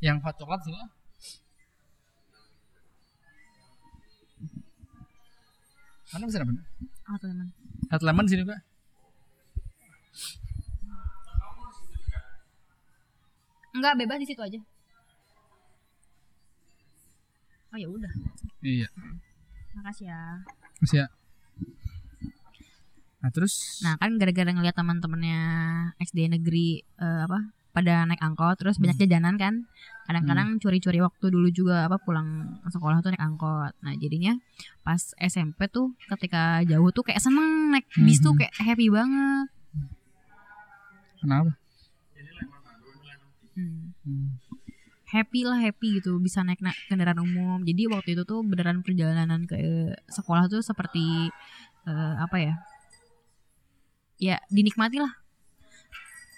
yang 0.00 0.16
hot 0.18 0.34
coklat 0.34 0.58
sini. 0.60 0.78
ah. 0.78 0.90
Mana 6.10 6.26
bisa 6.26 6.42
dapat? 6.42 6.56
Oh, 7.06 7.16
teman. 7.16 7.48
Hot 7.88 8.02
lemon 8.02 8.26
sini, 8.26 8.42
Pak. 8.42 8.58
Enggak 13.70 13.94
bebas 13.96 14.18
di 14.18 14.26
situ 14.26 14.42
aja. 14.42 14.60
oh 17.70 17.78
ya 17.78 17.86
udah 17.86 18.10
Iya. 18.66 18.90
makasih 19.78 20.10
ya 20.10 20.42
Masih 20.82 20.98
ya. 20.98 21.06
Nah 23.22 23.30
terus 23.30 23.78
nah 23.86 23.94
kan 23.94 24.18
gara-gara 24.18 24.50
ngeliat 24.50 24.74
teman-temannya 24.74 25.38
SD 26.02 26.26
negeri 26.26 26.82
eh, 26.82 27.20
apa 27.22 27.54
pada 27.70 28.02
naik 28.02 28.18
angkot 28.18 28.56
terus 28.56 28.76
banyak 28.76 28.98
jajanan 28.98 29.34
kan 29.34 29.54
kadang-kadang 30.04 30.58
curi-curi 30.58 30.98
waktu 30.98 31.26
dulu 31.26 31.48
juga 31.48 31.86
apa 31.86 31.96
pulang 31.96 32.26
sekolah 32.64 32.98
tuh 32.98 33.10
naik 33.10 33.22
angkot 33.22 33.72
nah 33.78 33.94
jadinya 33.94 34.34
pas 34.80 34.98
SMP 35.16 35.66
tuh 35.66 35.94
ketika 36.08 36.62
jauh 36.64 36.90
tuh 36.90 37.02
kayak 37.02 37.18
seneng 37.18 37.70
naik 37.70 37.86
bis 37.96 38.18
tuh 38.18 38.32
Mhm. 38.32 38.38
kayak 38.40 38.54
happy 38.56 38.86
banget 38.88 39.46
kenapa? 41.16 41.52
Hmm. 43.52 43.92
Hmm. 44.00 44.28
happy 45.06 45.42
lah 45.42 45.58
happy 45.58 45.98
gitu 45.98 46.16
bisa 46.16 46.40
naik 46.40 46.58
na- 46.58 46.76
kendaraan 46.86 47.20
umum 47.20 47.60
jadi 47.60 47.86
waktu 47.88 48.14
itu 48.14 48.22
tuh 48.24 48.40
beneran 48.40 48.80
perjalanan 48.80 49.44
ke 49.44 49.58
sekolah 50.08 50.46
tuh 50.46 50.58
seperti 50.60 51.28
eh, 51.82 52.14
apa 52.16 52.36
ya 52.36 52.54
ya 54.16 54.36
dinikmati 54.48 54.98
lah 54.98 55.12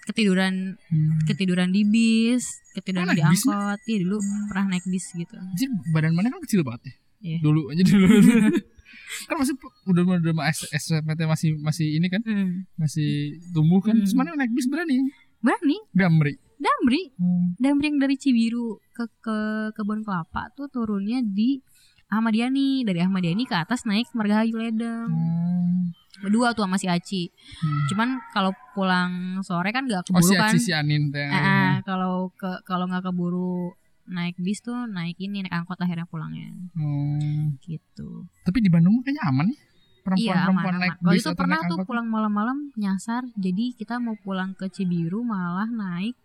ketiduran 0.02 0.74
Hmm. 0.90 1.18
ketiduran 1.24 1.70
di 1.70 1.82
bis 1.84 2.42
ketiduran 2.72 3.14
di 3.14 3.22
angkot 3.22 3.78
iya 3.86 3.98
dulu 4.02 4.18
pernah 4.48 4.74
naik 4.74 4.84
bis 4.86 5.06
gitu 5.12 5.36
Jadi 5.54 5.66
badan 5.90 6.12
mana 6.12 6.28
kan 6.28 6.40
kecil 6.42 6.62
banget 6.62 6.82
ya. 6.90 6.94
Iya. 7.22 7.38
Dulu 7.38 7.70
aja 7.70 7.82
dulu. 7.86 8.06
kan 9.28 9.34
masih 9.38 9.54
udah 9.86 10.02
udah 10.02 10.18
udah 10.32 10.34
SMP 10.74 11.06
masih 11.22 11.54
masih 11.60 11.86
ini 11.96 12.06
kan 12.08 12.22
Hmm. 12.24 12.66
masih 12.74 13.38
tumbuh 13.52 13.78
kan. 13.78 13.94
Hmm. 13.94 14.02
Terus 14.02 14.14
mana 14.14 14.34
naik 14.34 14.50
bis 14.50 14.66
berani? 14.66 15.06
berani 15.38 15.76
Damri. 15.90 16.34
Damri 16.58 17.02
Hmm. 17.18 17.54
Damri 17.58 17.86
yang 17.88 17.98
dari 17.98 18.14
Cibiru 18.14 18.78
ke 18.92 19.06
ke 19.18 19.38
kebun 19.72 20.02
kelapa 20.02 20.50
tuh 20.54 20.66
turunnya 20.66 21.18
di 21.20 21.58
Ahmadiani 22.06 22.84
dari 22.84 23.00
Ahmadiani 23.00 23.42
ke 23.42 23.56
atas 23.56 23.82
naik 23.82 24.06
Margahayu 24.12 24.58
Ledeng 24.58 25.10
Hmm. 25.10 25.94
Berdua 26.22 26.52
tuh 26.52 26.62
sama 26.62 26.76
si 26.76 26.86
Aci 26.86 27.28
Hmm. 27.58 27.82
cuman 27.86 28.08
kalau 28.30 28.50
pulang 28.70 29.12
sore 29.40 29.68
kan 29.68 29.84
nggak 29.84 30.06
Oh 30.06 30.14
keburu 30.14 30.24
si 30.24 30.34
kan 30.34 30.54
si 30.56 30.70
Anin 30.70 31.10
teh. 31.10 31.20
Eh, 31.20 31.34
eh, 31.34 31.72
kalau 31.82 32.30
ke 32.32 32.62
kalau 32.62 32.86
nggak 32.86 33.02
keburu 33.04 33.74
naik 34.04 34.34
bis 34.36 34.58
tuh 34.58 34.86
naik 34.86 35.14
ini 35.16 35.40
naik 35.40 35.52
angkot 35.52 35.76
akhirnya 35.76 36.04
pulangnya 36.04 36.50
Hmm. 36.72 37.58
gitu 37.60 38.26
Tapi 38.40 38.58
di 38.58 38.68
Bandung 38.68 38.98
kayaknya 39.00 39.22
aman 39.24 39.46
ya. 39.46 39.54
iya 39.54 39.62
aman 39.62 40.02
Perempuan-perempuan 40.02 40.66
aman 40.68 40.80
naik 40.80 40.94
waktu 40.96 41.06
bis 41.08 41.20
itu 41.20 41.28
atau 41.28 41.38
pernah 41.38 41.58
tuh 41.60 41.68
angkot. 41.72 41.86
pulang 41.86 42.06
malam-malam 42.08 42.58
nyasar 42.74 43.22
jadi 43.36 43.64
kita 43.72 43.98
mau 43.98 44.14
pulang 44.16 44.50
ke 44.52 44.66
Cibiru 44.68 45.22
malah 45.22 45.66
naik 45.66 46.18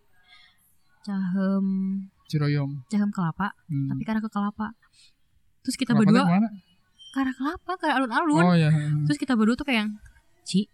Cahem 1.00 1.66
Ciroyom. 2.26 2.70
Cahem 2.86 3.08
Kelapa 3.08 3.54
Hmm. 3.64 3.88
tapi 3.88 4.02
karena 4.02 4.20
ke 4.20 4.28
Kelapa 4.28 4.74
terus 5.60 5.76
kita 5.76 5.92
Kelapa 5.92 6.02
berdua? 6.04 6.26
Ke 7.08 7.18
arah 7.18 7.32
Kelapa 7.32 7.72
ke 7.76 7.86
alun-alun. 7.88 8.44
Oh 8.44 8.52
ya. 8.52 8.68
terus 9.04 9.16
kita 9.16 9.32
berdua 9.34 9.54
tuh 9.54 9.64
kayak 9.64 9.78
yang 9.84 9.90
Ci 10.42 10.68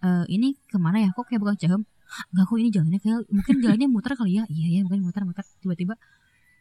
eh, 0.00 0.24
ini 0.28 0.56
ke 0.64 0.76
mana 0.76 1.00
ya? 1.00 1.10
Kok 1.12 1.26
kayak 1.26 1.40
bukan 1.40 1.56
Cahem 1.56 1.82
Enggak 2.34 2.44
kok 2.44 2.56
ini 2.58 2.68
jalannya 2.68 2.98
kayak 2.98 3.18
mungkin 3.30 3.54
jalannya 3.62 3.86
muter 3.86 4.12
kali 4.12 4.32
ya. 4.34 4.44
Iya 4.46 4.66
ya 4.66 4.80
mungkin 4.82 5.02
muter 5.04 5.22
muter. 5.22 5.44
Tiba-tiba 5.60 5.94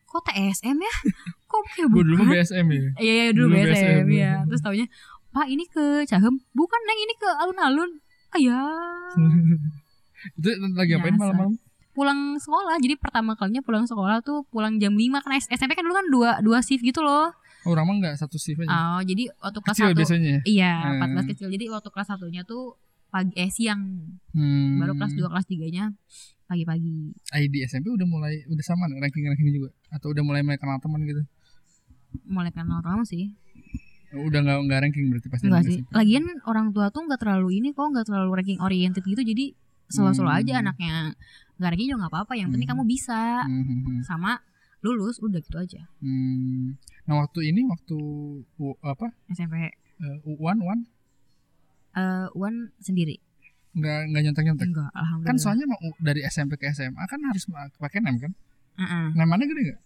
kok 0.06 0.22
TSM 0.24 0.78
ya? 0.78 0.94
Kok 1.46 1.60
kayak 1.68 1.88
Gue 1.90 2.02
dulu 2.02 2.16
bukan? 2.22 2.34
BSM 2.34 2.66
ya. 2.68 2.82
iya 2.98 3.14
iya 3.16 3.26
dulu, 3.30 3.50
Dulu 3.50 3.58
BSM, 3.58 4.06
BSM. 4.06 4.08
ya 4.12 4.32
terus 4.46 4.62
taunya 4.62 4.86
Pak 5.30 5.46
ini 5.46 5.66
ke 5.66 6.06
Cahem 6.06 6.34
bukan 6.52 6.80
neng 6.84 7.00
ini 7.00 7.14
ke 7.16 7.30
alun-alun. 7.38 7.92
Ah 8.30 8.40
ya 8.40 8.58
Itu 10.38 10.50
lagi 10.74 10.92
ngapain 10.94 11.16
malam-malam? 11.16 11.56
pulang 11.90 12.40
sekolah 12.40 12.80
jadi 12.80 12.96
pertama 12.96 13.36
kalinya 13.36 13.60
pulang 13.60 13.84
sekolah 13.84 14.24
tuh 14.24 14.48
pulang 14.48 14.80
jam 14.80 14.96
5 14.96 15.20
kan 15.20 15.32
SMP 15.36 15.74
kan 15.74 15.84
dulu 15.84 15.96
kan 15.98 16.08
dua 16.08 16.30
dua 16.40 16.58
shift 16.62 16.80
gitu 16.80 17.02
loh. 17.02 17.28
Oh, 17.28 17.39
orang 17.62 17.84
mah 17.84 17.96
enggak 17.98 18.16
satu 18.16 18.36
shift 18.36 18.60
aja. 18.60 18.70
oh 18.70 19.02
jadi 19.02 19.24
waktu 19.36 19.60
kelas 19.60 19.76
Kecil 19.76 19.88
satu 19.88 19.98
biasanya. 19.98 20.32
ya? 20.32 20.42
iya 20.46 20.74
Hmm. 20.96 21.18
14 21.18 21.32
kecil 21.32 21.48
jadi 21.50 21.66
waktu 21.70 21.90
kelas 21.90 22.08
satunya 22.08 22.42
tuh 22.44 22.80
pagi 23.08 23.34
eh 23.36 23.50
siang 23.50 23.82
Hmm. 24.30 24.78
baru 24.78 24.94
kelas 24.94 25.12
2 25.14 25.26
kelas 25.26 25.46
3 25.46 25.68
nya 25.70 25.86
pagi-pagi 26.46 27.14
ID 27.32 27.56
SMP 27.64 27.90
udah 27.90 28.06
mulai 28.06 28.42
udah 28.44 28.64
sama 28.64 28.86
nih 28.86 28.98
ranking-ranking 29.00 29.50
juga 29.52 29.70
atau 29.90 30.10
udah 30.10 30.22
mulai 30.22 30.42
mulai 30.42 30.56
kenal 30.56 30.78
teman 30.78 31.04
gitu. 31.04 31.22
mulai 32.26 32.50
kenal 32.50 32.80
kamu 32.80 33.04
sih 33.04 33.34
Udah 34.12 34.42
nggak 34.42 34.58
nggak 34.64 34.80
ranking 34.82 35.06
berarti 35.08 35.28
pasti 35.28 35.46
enggak 35.46 35.64
sih 35.64 35.78
SMP. 35.80 35.94
lagian 35.94 36.26
orang 36.44 36.70
tua 36.70 36.90
tuh 36.90 37.04
nggak 37.04 37.20
terlalu 37.20 37.50
ini 37.56 37.70
kok 37.70 37.86
nggak 37.86 38.06
terlalu 38.06 38.30
ranking 38.34 38.58
oriented 38.58 39.04
gitu 39.04 39.22
jadi 39.22 39.54
selalu-selalu 39.88 40.32
Hmm. 40.32 40.40
aja 40.40 40.54
anaknya 40.60 40.94
nggak 41.56 41.70
ranking 41.70 41.88
juga 41.88 42.00
nggak 42.00 42.14
apa-apa 42.16 42.34
yang 42.36 42.50
penting 42.50 42.66
Hmm. 42.66 42.74
kamu 42.76 42.84
bisa 42.88 43.22
Hmm, 43.44 43.62
hmm, 43.62 43.80
hmm. 43.80 44.00
sama 44.02 44.42
lulus 44.82 45.20
udah 45.20 45.38
gitu 45.38 45.56
aja 45.56 45.82
Hmm. 45.98 46.80
Nah 47.04 47.20
waktu 47.20 47.40
ini 47.46 47.66
waktu 47.66 47.98
U- 48.56 48.80
apa 48.82 49.12
SMP 49.28 49.74
uh, 49.98 50.18
Uwan 50.26 50.60
Uwan 50.60 50.80
eh 51.92 52.28
Uwan 52.32 52.54
sendiri 52.78 53.20
nggak 53.72 54.00
nggak 54.08 54.22
nyontek 54.24 54.44
nyontek. 54.44 54.66
enggak 54.68 54.90
alhamdulillah 54.92 55.30
Kan 55.30 55.38
soalnya 55.38 55.66
mau 55.66 55.78
dari 56.00 56.22
SMP 56.24 56.56
ke 56.56 56.70
SMA 56.70 57.04
kan 57.04 57.20
harus 57.22 57.46
pakai 57.76 58.00
nem 58.00 58.18
kan. 58.18 58.32
Heeh. 58.76 59.06
Namanya 59.14 59.46
gede 59.46 59.62
nggak? 59.64 59.80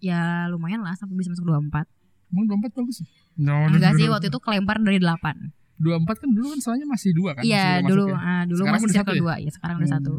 ya 0.00 0.20
lumayan 0.46 0.80
lah 0.80 0.92
sampai 0.92 1.14
bisa 1.14 1.30
masuk 1.30 1.46
24 1.46 1.86
Emang 2.28 2.44
24 2.48 2.74
bagus 2.76 2.96
ya? 2.98 3.06
No, 3.36 3.66
enggak 3.66 3.94
sih 3.94 4.06
waktu 4.06 4.26
itu 4.26 4.38
kelempar 4.38 4.76
dari 4.78 4.98
8 4.98 5.78
24 5.78 5.86
kan 6.16 6.28
dulu 6.28 6.46
kan 6.48 6.60
soalnya 6.60 6.86
masih 6.86 7.10
dua 7.12 7.30
kan? 7.32 7.42
iya 7.42 7.78
masih 7.78 7.86
dulu 7.88 8.04
ya? 8.08 8.18
ah, 8.18 8.42
dulu 8.44 8.58
Sekarang 8.60 8.74
masih 8.76 8.84
udah 8.84 8.92
circle 8.92 9.02
satu 9.04 9.14
ya? 9.14 9.20
dua 9.20 9.34
ya 9.36 9.50
sekarang 9.52 9.76
udah 9.76 9.88
Hmm. 9.88 9.96
satu 9.96 10.14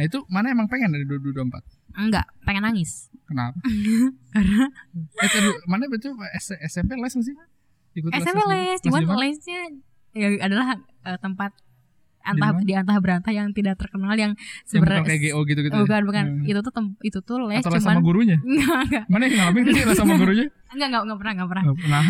Nah 0.00 0.08
itu 0.08 0.24
mana 0.26 0.48
emang 0.48 0.64
pengen 0.64 0.88
dari 0.88 1.04
24? 1.04 1.44
enggak 1.92 2.24
pengen 2.40 2.64
nangis 2.64 3.12
Kenapa? 3.22 3.60
karena 4.34 4.64
Eh, 4.96 5.28
tadi, 5.28 5.48
mana 5.66 5.84
betul 5.86 6.16
S- 6.32 6.56
SMP 6.64 6.96
les 6.96 7.12
nggak 7.12 7.20
sih? 7.20 7.36
Ikut 7.92 8.08
SMP 8.16 8.40
les 8.46 8.80
Masih 8.80 8.84
cuman 8.88 9.02
lesnya 9.18 9.60
ya 10.12 10.28
adalah 10.40 10.72
eh, 11.04 11.18
tempat 11.20 11.52
antah 12.20 12.56
di 12.58 12.72
antah 12.72 12.96
berantah 12.96 13.28
yang 13.28 13.48
tidak 13.50 13.76
terkenal 13.76 14.12
yang 14.14 14.32
sebenarnya 14.62 15.04
kayak 15.04 15.20
GO 15.26 15.40
gitu 15.42 15.60
gitu. 15.62 15.72
bukan 15.74 16.02
bukan 16.06 16.24
Hmm. 16.32 16.44
itu 16.46 16.60
tuh 16.60 16.70
tem- 16.70 16.96
itu 17.02 17.18
tuh 17.20 17.36
les 17.44 17.60
Atau 17.60 17.72
cuman 17.72 17.80
sama 17.82 18.00
gurunya? 18.00 18.36
enggak 18.46 18.80
enggak 18.82 19.04
Mana 19.06 19.22
yang 19.22 19.34
ngalamin 19.36 19.62
sih 19.66 19.84
les 19.84 19.96
sama 19.96 20.14
gurunya? 20.16 20.46
enggak 20.72 20.88
enggak 20.88 21.02
enggak 21.02 21.18
pernah 21.18 21.32
enggak 21.34 21.48
pernah 21.50 21.62
Nah, 21.90 22.04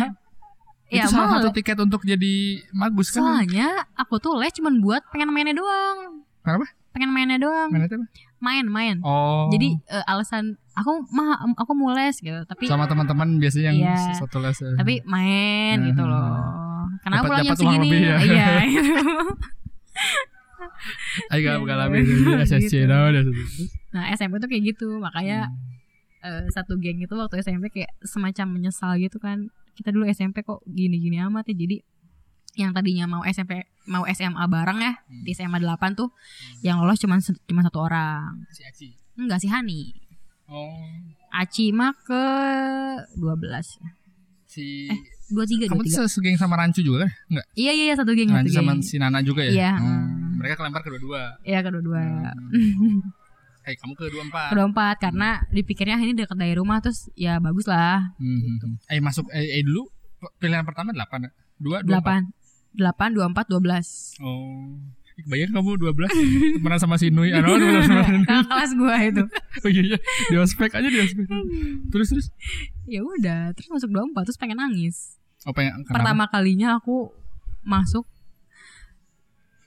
ya 0.88 1.02
itu 1.02 1.09
salah 1.09 1.28
satu 1.37 1.50
tiket 1.50 1.78
untuk 1.78 2.02
jadi 2.02 2.35
magus 2.73 3.11
kan? 3.11 3.23
soalnya 3.23 3.68
aku 3.94 4.18
tuh 4.18 4.35
les 4.37 4.50
cuman 4.50 4.78
buat 4.78 5.02
pengen 5.09 5.30
mainnya 5.30 5.54
doang 5.54 6.26
Kenapa? 6.40 6.66
Pengen 6.90 7.09
mainnya 7.09 7.37
doang 7.37 7.68
apa? 7.70 7.97
main 8.38 8.64
main 8.64 8.97
Oh. 9.00 9.49
jadi 9.49 9.68
eh, 9.87 10.04
alasan 10.06 10.54
aku 10.73 11.04
mah 11.09 11.40
aku 11.54 11.70
mau 11.73 11.90
les 11.90 12.14
gitu 12.14 12.37
tapi 12.44 12.64
sama 12.64 12.85
teman-teman 12.85 13.37
biasanya 13.37 13.70
yang 13.70 13.76
Iya. 13.87 14.16
satu 14.16 14.38
les. 14.38 14.56
ya. 14.56 14.75
tapi 14.75 14.99
main 15.04 15.76
Hmm. 15.76 15.87
gitu 15.87 16.02
loh 16.02 16.26
kenapa 17.00 17.20
Dapat- 17.20 17.28
pulang 17.30 17.47
jam 17.47 17.54
segini 17.56 17.78
lebih 17.85 18.00
ya. 18.02 18.16
iya 18.20 18.47
Ayo 21.30 21.38
gak 21.40 21.50
Iya, 21.50 21.59
mengalami 21.59 21.97
gitu. 22.00 22.30
SSC 22.42 22.73
nah, 22.85 23.06
udah. 23.06 23.23
nah 23.90 24.02
SMP 24.11 24.37
tuh 24.37 24.47
kayak 24.47 24.62
gitu 24.68 24.87
makanya 24.99 25.49
Hmm. 26.20 26.23
eh, 26.23 26.42
satu 26.50 26.75
geng 26.76 26.99
itu 26.99 27.11
waktu 27.11 27.38
SMP 27.38 27.70
kayak 27.70 27.90
semacam 28.02 28.47
menyesal 28.50 28.97
gitu 28.97 29.16
kan 29.16 29.49
kita 29.73 29.88
dulu 29.88 30.04
SMP 30.06 30.40
kok 30.40 30.61
gini-gini 30.66 31.16
amat 31.23 31.47
ya 31.47 31.54
jadi 31.56 31.76
yang 32.52 32.71
tadinya 32.71 33.07
mau 33.07 33.23
SMP 33.23 33.62
mau 33.85 34.02
SMA 34.07 34.45
bareng 34.45 34.78
ya 34.78 34.92
Hmm. 35.00 35.23
di 35.23 35.30
SMA 35.30 35.57
8 35.57 35.66
tuh 35.95 36.11
yang 36.61 36.78
lolos 36.78 36.99
cuma 36.99 37.16
cuma 37.21 37.61
satu 37.61 37.78
orang 37.80 38.42
Si 38.49 38.62
Aci. 38.62 38.88
enggak 39.14 39.38
sih 39.38 39.49
Hani 39.49 39.95
Oh. 40.47 40.83
Aci 41.33 41.71
mah 41.71 41.95
ke 41.97 42.23
12 43.14 43.78
Si 44.45 44.90
Eh, 44.90 44.99
23 45.30 45.71
kamu 45.71 45.87
23 45.87 45.95
tuh 45.97 46.11
segeng 46.11 46.35
sama 46.35 46.59
Rancu 46.59 46.83
juga 46.83 47.07
kan? 47.07 47.11
Enggak. 47.28 47.47
iya 47.54 47.71
iya 47.71 47.85
iya, 47.87 47.95
satu 47.95 48.11
geng 48.12 48.26
satu 48.26 48.38
Rancu 48.40 48.50
sama 48.52 48.73
si 48.80 48.99
Nana 48.99 49.23
juga 49.23 49.42
ya? 49.42 49.52
Iya. 49.52 49.73
Hmm. 49.76 50.35
Mereka 50.37 50.59
kelempar 50.59 50.83
kedua-dua. 50.83 51.38
iya 51.45 51.61
kedua-dua 51.61 52.02
Hmm. 52.50 52.99
Eh 53.62 53.76
kamu 53.76 53.92
kedua 53.92 54.25
empat. 54.25 54.50
kedua 54.50 54.66
empat 54.66 54.97
karena 54.99 55.45
dipikirnya 55.50 56.00
ini 56.00 56.16
dekat 56.16 56.33
dari 56.35 56.57
rumah 56.57 56.80
terus 56.80 57.07
ya 57.14 57.38
bagus 57.38 57.64
lah 57.64 58.11
Hmm. 58.16 58.75
Eh 58.88 58.99
masuk 58.99 59.28
eh, 59.30 59.54
eh 59.54 59.62
dulu 59.62 59.87
pilihan 60.37 60.64
pertama 60.64 60.90
delapan 60.90 61.28
ya? 61.28 61.30
Dua 61.61 61.78
dua 62.75 62.91
empat. 62.95 63.09
delapan 63.09 63.09
delapan 63.09 63.09
dua 63.15 63.25
empat 63.31 63.45
dua 63.50 63.61
belas. 63.61 63.87
Oh. 64.23 64.79
Bayang 65.29 65.53
kamu 65.53 65.77
12 65.77 66.57
temenan 66.57 66.81
sama 66.81 66.97
si 66.97 67.12
Nui. 67.12 67.29
Ano 67.35 67.53
temenan 67.61 67.85
sama 67.85 68.03
Nui. 68.09 68.25
kelas 68.25 68.73
gua 68.73 68.95
itu. 69.05 69.25
Oh 69.67 69.69
iya 69.69 69.83
iya. 69.85 69.99
Di 70.33 70.37
ospek 70.41 70.73
aja 70.73 70.89
di 70.89 70.97
ospek. 70.97 71.27
Terus 71.93 72.09
terus? 72.09 72.27
Ya 72.89 73.05
udah 73.05 73.53
terus 73.53 73.69
masuk 73.69 73.93
dua 73.93 74.09
empat 74.09 74.31
terus 74.31 74.41
pengen 74.41 74.62
nangis. 74.62 75.21
Oh 75.45 75.53
pengen 75.53 75.85
kenapa? 75.85 75.97
pertama 76.00 76.25
kalinya 76.33 76.81
aku 76.81 77.12
masuk 77.61 78.09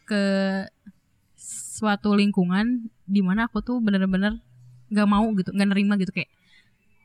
ke 0.09 0.23
suatu 1.37 2.17
lingkungan 2.17 2.89
di 3.05 3.21
mana 3.21 3.45
aku 3.45 3.61
tuh 3.61 3.77
bener-bener 3.77 4.41
nggak 4.89 5.07
mau 5.09 5.25
gitu 5.37 5.53
nggak 5.53 5.69
nerima 5.69 5.93
gitu 6.01 6.09
kayak 6.13 6.29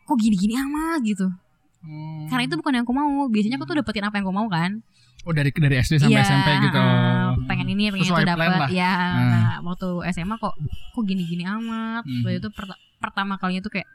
kok 0.08 0.16
gini-gini 0.16 0.56
amat? 0.56 1.04
gitu. 1.04 1.28
Hmm. 1.78 2.26
karena 2.26 2.42
itu 2.50 2.58
bukan 2.58 2.72
yang 2.80 2.84
aku 2.88 2.94
mau. 2.96 3.28
Biasanya 3.28 3.60
aku 3.60 3.68
tuh 3.68 3.76
dapetin 3.78 4.02
apa 4.08 4.18
yang 4.18 4.26
aku 4.26 4.34
mau 4.34 4.48
kan 4.48 4.80
Oh 5.22 5.32
dari 5.32 5.50
dari 5.50 5.76
SD 5.76 5.98
sampai 5.98 6.14
Iya, 6.14 6.24
SMP 6.24 6.48
gitu 6.62 6.78
uh, 6.78 7.34
pengen 7.44 7.66
ini 7.68 7.90
pengen 7.90 8.06
Sesuai 8.06 8.22
itu 8.22 8.30
dapat 8.30 8.70
ya 8.70 8.92
Hmm. 8.94 9.28
nah, 9.28 9.54
waktu 9.62 9.88
SMA 10.08 10.36
kok 10.36 10.54
kok 10.92 11.04
gini-gini 11.04 11.42
amat 11.44 12.02
Hmm. 12.02 12.22
waktu 12.22 12.38
itu 12.38 12.48
perta- 12.48 12.78
pertama 12.96 13.34
kalinya 13.34 13.60
tuh 13.60 13.72
kayak 13.72 13.88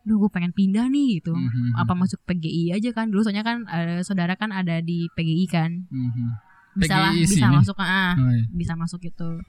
duh 0.00 0.16
gue 0.16 0.30
pengen 0.30 0.50
pindah 0.50 0.86
nih 0.86 1.18
gitu 1.18 1.32
Mhm. 1.32 1.76
apa 1.76 1.92
masuk 1.92 2.20
PGI 2.24 2.72
aja 2.72 2.88
kan 2.90 3.08
dulu 3.08 3.20
soalnya 3.20 3.42
kan 3.42 3.64
eh, 3.66 4.00
saudara 4.00 4.32
kan 4.32 4.48
ada 4.50 4.80
di 4.80 5.08
PGI 5.10 5.44
kan 5.44 5.70
Mhm. 5.86 6.28
bisa 6.72 6.94
lah 6.94 7.12
bisa 7.12 7.34
sini? 7.36 7.50
masuk 7.52 7.76
ah 7.76 8.14
Oh, 8.14 8.30
iya. 8.30 8.44
bisa 8.48 8.72
masuk 8.74 9.00
gitu 9.02 9.42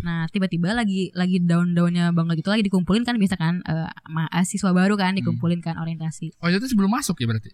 nah 0.00 0.26
tiba-tiba 0.26 0.72
lagi 0.72 1.08
lagi 1.12 1.38
daun-daunnya 1.40 2.10
banget 2.10 2.42
gitu 2.42 2.50
lagi 2.50 2.60
dikumpulin 2.62 3.00
kan 3.02 3.14
biasa 3.14 3.36
kan 3.36 3.54
eh, 3.62 3.88
mahasiswa 4.06 4.70
baru 4.70 4.94
kan 4.94 5.14
dikumpulin 5.14 5.60
kan 5.60 5.76
orientasi 5.76 6.34
Oh 6.36 6.48
itu 6.48 6.66
sebelum 6.66 6.90
masuk 6.90 7.14
ya 7.16 7.26
berarti? 7.26 7.48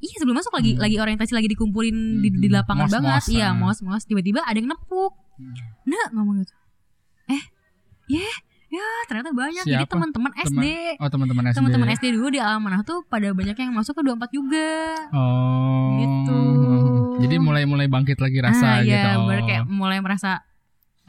Iya 0.00 0.16
sebelum 0.16 0.34
masuk 0.34 0.52
lagi 0.52 0.72
Hmm. 0.72 0.80
lagi 0.80 0.96
orientasi 0.96 1.32
lagi 1.32 1.48
dikumpulin 1.48 1.96
di, 2.18 2.28
di 2.34 2.48
Mhm. 2.48 2.54
lapangan 2.54 2.86
Mos-mos, 2.86 2.96
banget 2.98 3.22
iya 3.30 3.46
ah. 3.46 3.54
mos 3.54 3.78
mos 3.80 4.02
tiba-tiba 4.02 4.40
ada 4.40 4.54
yang 4.54 4.66
nepuk 4.66 5.12
Hmm. 5.34 5.54
nah 5.84 6.04
ngomong 6.10 6.40
gitu 6.40 6.52
eh 7.28 7.42
ya 8.10 8.28
ya 8.68 8.86
ternyata 9.04 9.30
banyak 9.30 9.62
jadi 9.62 9.82
Siapa? 9.82 9.90
teman-teman 9.90 10.30
Teman- 10.30 10.46
SD 10.46 10.64
Oh 10.96 11.08
teman-teman 11.08 11.44
SD. 11.46 11.56
teman-teman 11.56 11.88
SD 11.92 12.04
dulu 12.12 12.28
di 12.28 12.38
Amanah 12.38 12.80
tuh 12.80 13.02
pada 13.04 13.28
banyak 13.30 13.54
yang 13.54 13.72
masuk 13.72 13.92
ke 13.92 14.02
24 14.02 14.30
juga 14.30 14.68
Oh. 15.10 15.96
Gitu. 15.96 16.40
Jadi 17.20 17.36
mulai-mulai 17.36 17.84
bangkit 17.86 18.16
lagi 18.16 18.38
rasa 18.38 18.66
ah, 18.70 18.80
gitu. 18.80 18.94
ya, 18.94 19.18
Oh. 19.18 19.28
kayak 19.42 19.64
mulai 19.66 19.98
merasa 19.98 20.40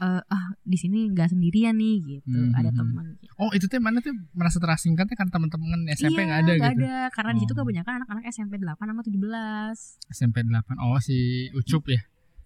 eh, 0.02 0.22
ah 0.26 0.44
di 0.60 0.74
sini 0.74 1.06
nggak 1.08 1.30
sendirian 1.30 1.74
nih 1.74 1.96
gitu 2.02 2.26
Mhm. 2.28 2.52
ada 2.52 2.70
teman 2.70 3.06
gitu. 3.16 3.32
Oh 3.38 3.50
itu 3.50 3.64
tuh 3.64 3.78
mana 3.78 3.98
tuh 3.98 4.10
merasa 4.32 4.58
terasingkan 4.58 5.06
kan 5.06 5.28
teman-teman 5.28 5.86
SMP 5.88 6.18
iya, 6.18 6.26
nggak 6.26 6.40
ada 6.40 6.52
nggak 6.52 6.72
gitu. 6.74 6.84
ada 6.84 6.94
karena 7.08 7.30
di 7.32 7.40
situ 7.40 7.52
Oh. 7.52 7.58
kebanyakan 7.58 7.92
anak-anak 7.98 8.24
SMP 8.26 8.52
8 8.56 8.82
sama 8.82 9.00
17 9.00 9.78
SMP 10.10 10.36
8 10.42 10.74
Oh 10.76 10.98
si 10.98 11.16
Ucup 11.52 11.86
ya. 11.86 12.00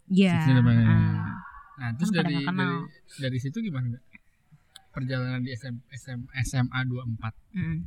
Iya. 0.07 0.35
Situ 0.39 0.53
namanya. 0.55 0.85
ah. 0.85 1.35
Nah 1.77 1.89
terus 1.93 2.09
Kan 2.09 2.17
dari, 2.23 2.35
dari 2.41 2.77
dari 3.19 3.39
situ 3.39 3.57
gimana? 3.59 3.97
Perjalanan 4.89 5.41
di 5.41 5.51
SM, 5.51 5.77
SM, 5.91 6.21
SMA 6.43 6.79
24 6.85 7.33
Mm. 7.53 7.79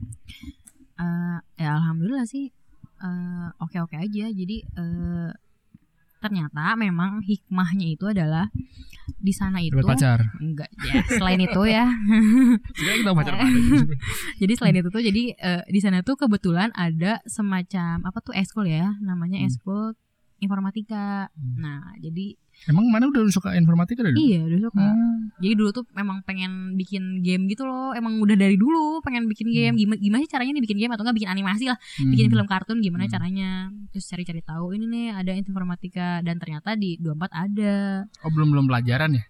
Eh, 1.00 1.38
ya 1.58 1.70
alhamdulillah 1.76 2.26
sih 2.26 2.52
eh, 3.00 3.48
oke-oke 3.58 3.96
aja. 3.96 4.26
Jadi 4.28 4.58
eh, 4.62 5.30
ternyata 6.20 6.76
memang 6.76 7.24
hikmahnya 7.24 7.88
itu 7.90 8.06
adalah 8.06 8.52
di 9.16 9.32
sana 9.32 9.58
itu 9.58 9.74
Dapat 9.74 9.96
pacar. 9.96 10.20
enggak 10.38 10.70
ya 10.84 11.02
selain 11.10 11.40
itu 11.40 11.62
ya. 11.66 11.86
Kita 13.00 13.12
pacar 13.12 13.34
jadi 14.42 14.54
selain 14.54 14.76
itu 14.76 14.90
tuh 14.90 15.02
jadi 15.02 15.24
eh, 15.34 15.62
di 15.66 15.80
sana 15.80 16.02
tuh 16.02 16.16
kebetulan 16.16 16.70
ada 16.72 17.20
semacam 17.26 18.04
apa 18.04 18.20
tuh 18.20 18.34
eskul 18.34 18.64
ya, 18.64 18.94
namanya 19.00 19.40
Hmm. 19.40 19.48
Informatika. 20.40 21.28
Hmm. 21.32 21.56
Nah, 21.58 21.96
jadi 21.98 22.36
Emang 22.62 22.92
mana 22.92 23.08
udah 23.08 23.24
suka 23.26 23.56
informatika 23.56 24.04
dari 24.04 24.12
dulu? 24.12 24.26
iya 24.26 24.44
dulu 24.44 24.68
suka. 24.68 24.84
Hmm. 24.84 25.32
Jadi 25.38 25.54
dulu 25.56 25.70
tuh 25.72 25.88
memang 25.92 26.20
pengen 26.22 26.52
bikin 26.74 27.04
game 27.20 27.48
gitu 27.48 27.64
loh. 27.64 27.92
Emang 27.92 28.20
udah 28.20 28.36
dari 28.36 28.56
dulu 28.56 29.00
pengen 29.00 29.26
bikin 29.26 29.48
game. 29.48 29.76
Gimana, 29.76 29.96
gimana 29.96 30.20
sih 30.20 30.28
caranya 30.28 30.52
nih 30.52 30.64
bikin 30.64 30.76
game 30.78 30.92
atau 30.92 31.02
enggak 31.02 31.16
bikin 31.16 31.32
animasi 31.32 31.66
lah, 31.66 31.80
bikin 32.02 32.28
Hmm. 32.28 32.34
film 32.34 32.48
kartun 32.48 32.78
gimana 32.80 33.06
Hmm. 33.06 33.14
caranya. 33.14 33.50
Terus 33.90 34.06
cari-cari 34.06 34.42
tahu 34.42 34.74
ini 34.74 34.86
nih 34.86 35.08
ada 35.14 35.32
informatika 35.34 36.20
dan 36.20 36.36
ternyata 36.36 36.76
di 36.76 37.00
24 37.00 37.32
ada. 37.32 38.04
Oh 38.22 38.30
belum 38.30 38.52
belum 38.52 38.66
pelajaran 38.66 39.16
ya? 39.16 39.24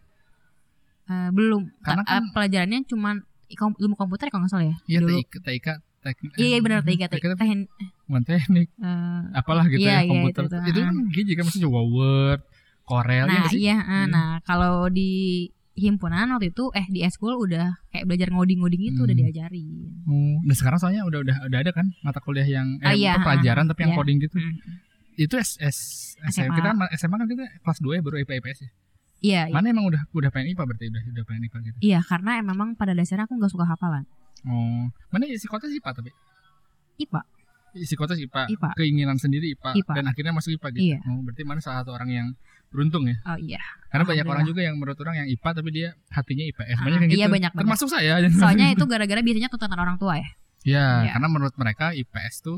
Eh, 1.05 1.29
belum. 1.29 1.61
Karena 1.81 2.01
kan- 2.03 2.21
eh, 2.21 2.33
pelajarannya 2.33 2.79
cuman 2.85 3.15
ilmu 3.51 3.93
komputer 3.93 4.29
kalau 4.29 4.45
nggak 4.45 4.51
salah 4.51 4.67
ya. 4.67 4.75
Iya. 4.87 4.99
TIK, 5.05 5.33
TIK 5.39 5.67
teknik. 5.99 6.31
Iya, 6.35 6.47
iya 6.47 6.57
benar 6.59 6.79
tapi 6.79 6.95
teknik. 6.95 7.67
bukan 8.05 8.23
teknik, 8.23 8.67
eh, 8.73 9.21
apalah 9.33 9.65
gitu 9.65 9.79
ya 9.79 9.99
Iya, 9.99 9.99
iya, 9.99 10.09
komputer. 10.09 10.43
itu, 10.43 10.55
Itu, 10.55 10.69
itu. 10.69 10.79
kan 10.81 10.95
gigi 11.11 11.33
kan 11.33 11.43
maksudnya 11.43 11.65
juga 11.65 11.81
Word, 11.85 12.41
Corel 12.81 13.25
ya 13.25 13.37
Nah, 13.37 13.47
sih? 13.47 13.59
iya, 13.59 13.77
Hmm. 13.77 14.07
nah 14.09 14.29
kalau 14.41 14.87
di 14.87 15.11
himpunan 15.75 16.27
waktu 16.29 16.49
itu 16.49 16.67
eh 16.73 16.83
di 16.87 16.99
eskul 17.01 17.37
udah 17.37 17.71
kayak 17.87 18.03
belajar 18.03 18.27
ngoding-ngoding 18.29 18.81
itu 18.85 18.97
Hmm. 18.97 19.05
udah 19.05 19.15
diajarin. 19.15 20.03
Oh, 20.03 20.35
dan 20.41 20.55
sekarang 20.57 20.75
soalnya 20.77 21.03
udah 21.03 21.19
udah 21.21 21.35
udah 21.45 21.59
ada 21.61 21.71
kan 21.71 21.87
mata 22.01 22.19
kuliah 22.19 22.43
yang 22.43 22.67
eh 22.79 22.83
Ah, 22.83 22.93
iya, 22.93 23.13
pelajaran 23.15 23.63
tapi 23.65 23.79
yang 23.83 23.93
iya. 23.93 23.97
coding 23.97 24.17
gitu. 24.19 24.35
Hmm. 24.35 24.55
Itu 25.15 25.35
S, 25.35 25.55
S, 25.55 25.77
SMA. 26.25 26.51
Kita 26.53 26.67
kan 26.69 26.77
SMA 26.93 27.15
kan 27.15 27.27
kita 27.27 27.43
kelas 27.59 27.79
2 27.79 27.93
ya 27.93 28.01
baru 28.01 28.17
IPA 28.17 28.33
IPS 28.39 28.59
ya. 28.59 28.69
Iya, 29.19 29.41
iya. 29.47 29.53
Mana 29.53 29.67
emang 29.69 29.83
udah 29.85 30.01
udah 30.09 30.29
pengen 30.29 30.51
IPA 30.51 30.63
berarti 30.63 30.85
udah 30.87 31.03
udah 31.11 31.23
pengen 31.23 31.41
IPA 31.45 31.57
gitu. 31.61 31.77
Iya, 31.81 31.99
karena 32.01 32.31
memang 32.41 32.67
pada 32.73 32.91
dasarnya 32.91 33.23
aku 33.23 33.35
nggak 33.35 33.51
suka 33.51 33.65
hafalan. 33.65 34.03
Oh, 34.45 34.87
mana 35.09 35.23
isi 35.25 35.45
kota 35.45 35.65
IPA 35.65 35.91
tapi 35.93 36.11
IPA. 36.97 37.21
isi 37.75 37.93
kota 37.93 38.13
IPA, 38.13 38.49
IPA. 38.49 38.69
keinginan 38.75 39.15
sendiri 39.15 39.53
IPA, 39.53 39.77
IPA. 39.77 39.93
dan 39.93 40.05
akhirnya 40.07 40.33
masuk 40.33 40.57
IPA 40.57 40.67
gitu. 40.73 40.83
Iya. 40.89 40.99
Oh, 41.05 41.21
berarti 41.21 41.41
mana 41.43 41.59
salah 41.59 41.81
satu 41.81 41.93
orang 41.93 42.09
yang 42.09 42.27
beruntung 42.69 43.05
ya. 43.05 43.17
Oh 43.25 43.37
iya. 43.37 43.61
Karena 43.89 44.05
banyak 44.05 44.25
orang 44.25 44.45
juga 44.45 44.61
yang 44.61 44.75
menurut 44.77 44.97
orang 44.99 45.21
yang 45.21 45.27
IPA 45.27 45.49
tapi 45.53 45.69
dia 45.69 45.87
hatinya 46.09 46.45
IPS. 46.45 46.75
Ah, 46.75 46.83
Banyak 46.83 46.99
yang 46.99 47.09
gitu. 47.09 47.19
iya, 47.19 47.27
banyak, 47.27 47.51
banyak. 47.51 47.61
Termasuk 47.61 47.87
saya. 47.89 48.13
Soalnya 48.29 48.67
itu 48.73 48.85
gara-gara 48.85 49.21
biasanya 49.21 49.49
tuntutan 49.49 49.77
orang 49.77 49.97
tua 49.97 50.17
ya. 50.17 50.29
Iya, 50.59 50.85
Iya. 51.07 51.11
karena 51.17 51.27
menurut 51.29 51.55
mereka 51.55 51.93
IPS 51.93 52.35
tuh 52.41 52.57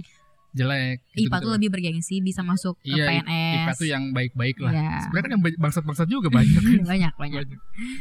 jelek. 0.52 0.98
IPA 1.10 1.16
gitu-gitu. 1.18 1.38
tuh 1.40 1.52
lebih 1.54 1.70
bergengsi 1.70 2.16
bisa 2.20 2.42
masuk 2.42 2.76
ke 2.78 2.92
Iya, 2.92 3.08
PNS. 3.22 3.56
IPA 3.58 3.72
tuh 3.74 3.88
yang 3.88 4.04
baik-baik 4.12 4.58
lah. 4.60 4.72
Iya. 4.72 4.92
Sebenarnya 5.02 5.24
kan 5.24 5.32
yang 5.32 5.44
bangsat-bangsat 5.58 6.08
juga 6.08 6.28
banyak. 6.38 6.64
banyak 6.84 7.14
banyak. 7.14 7.42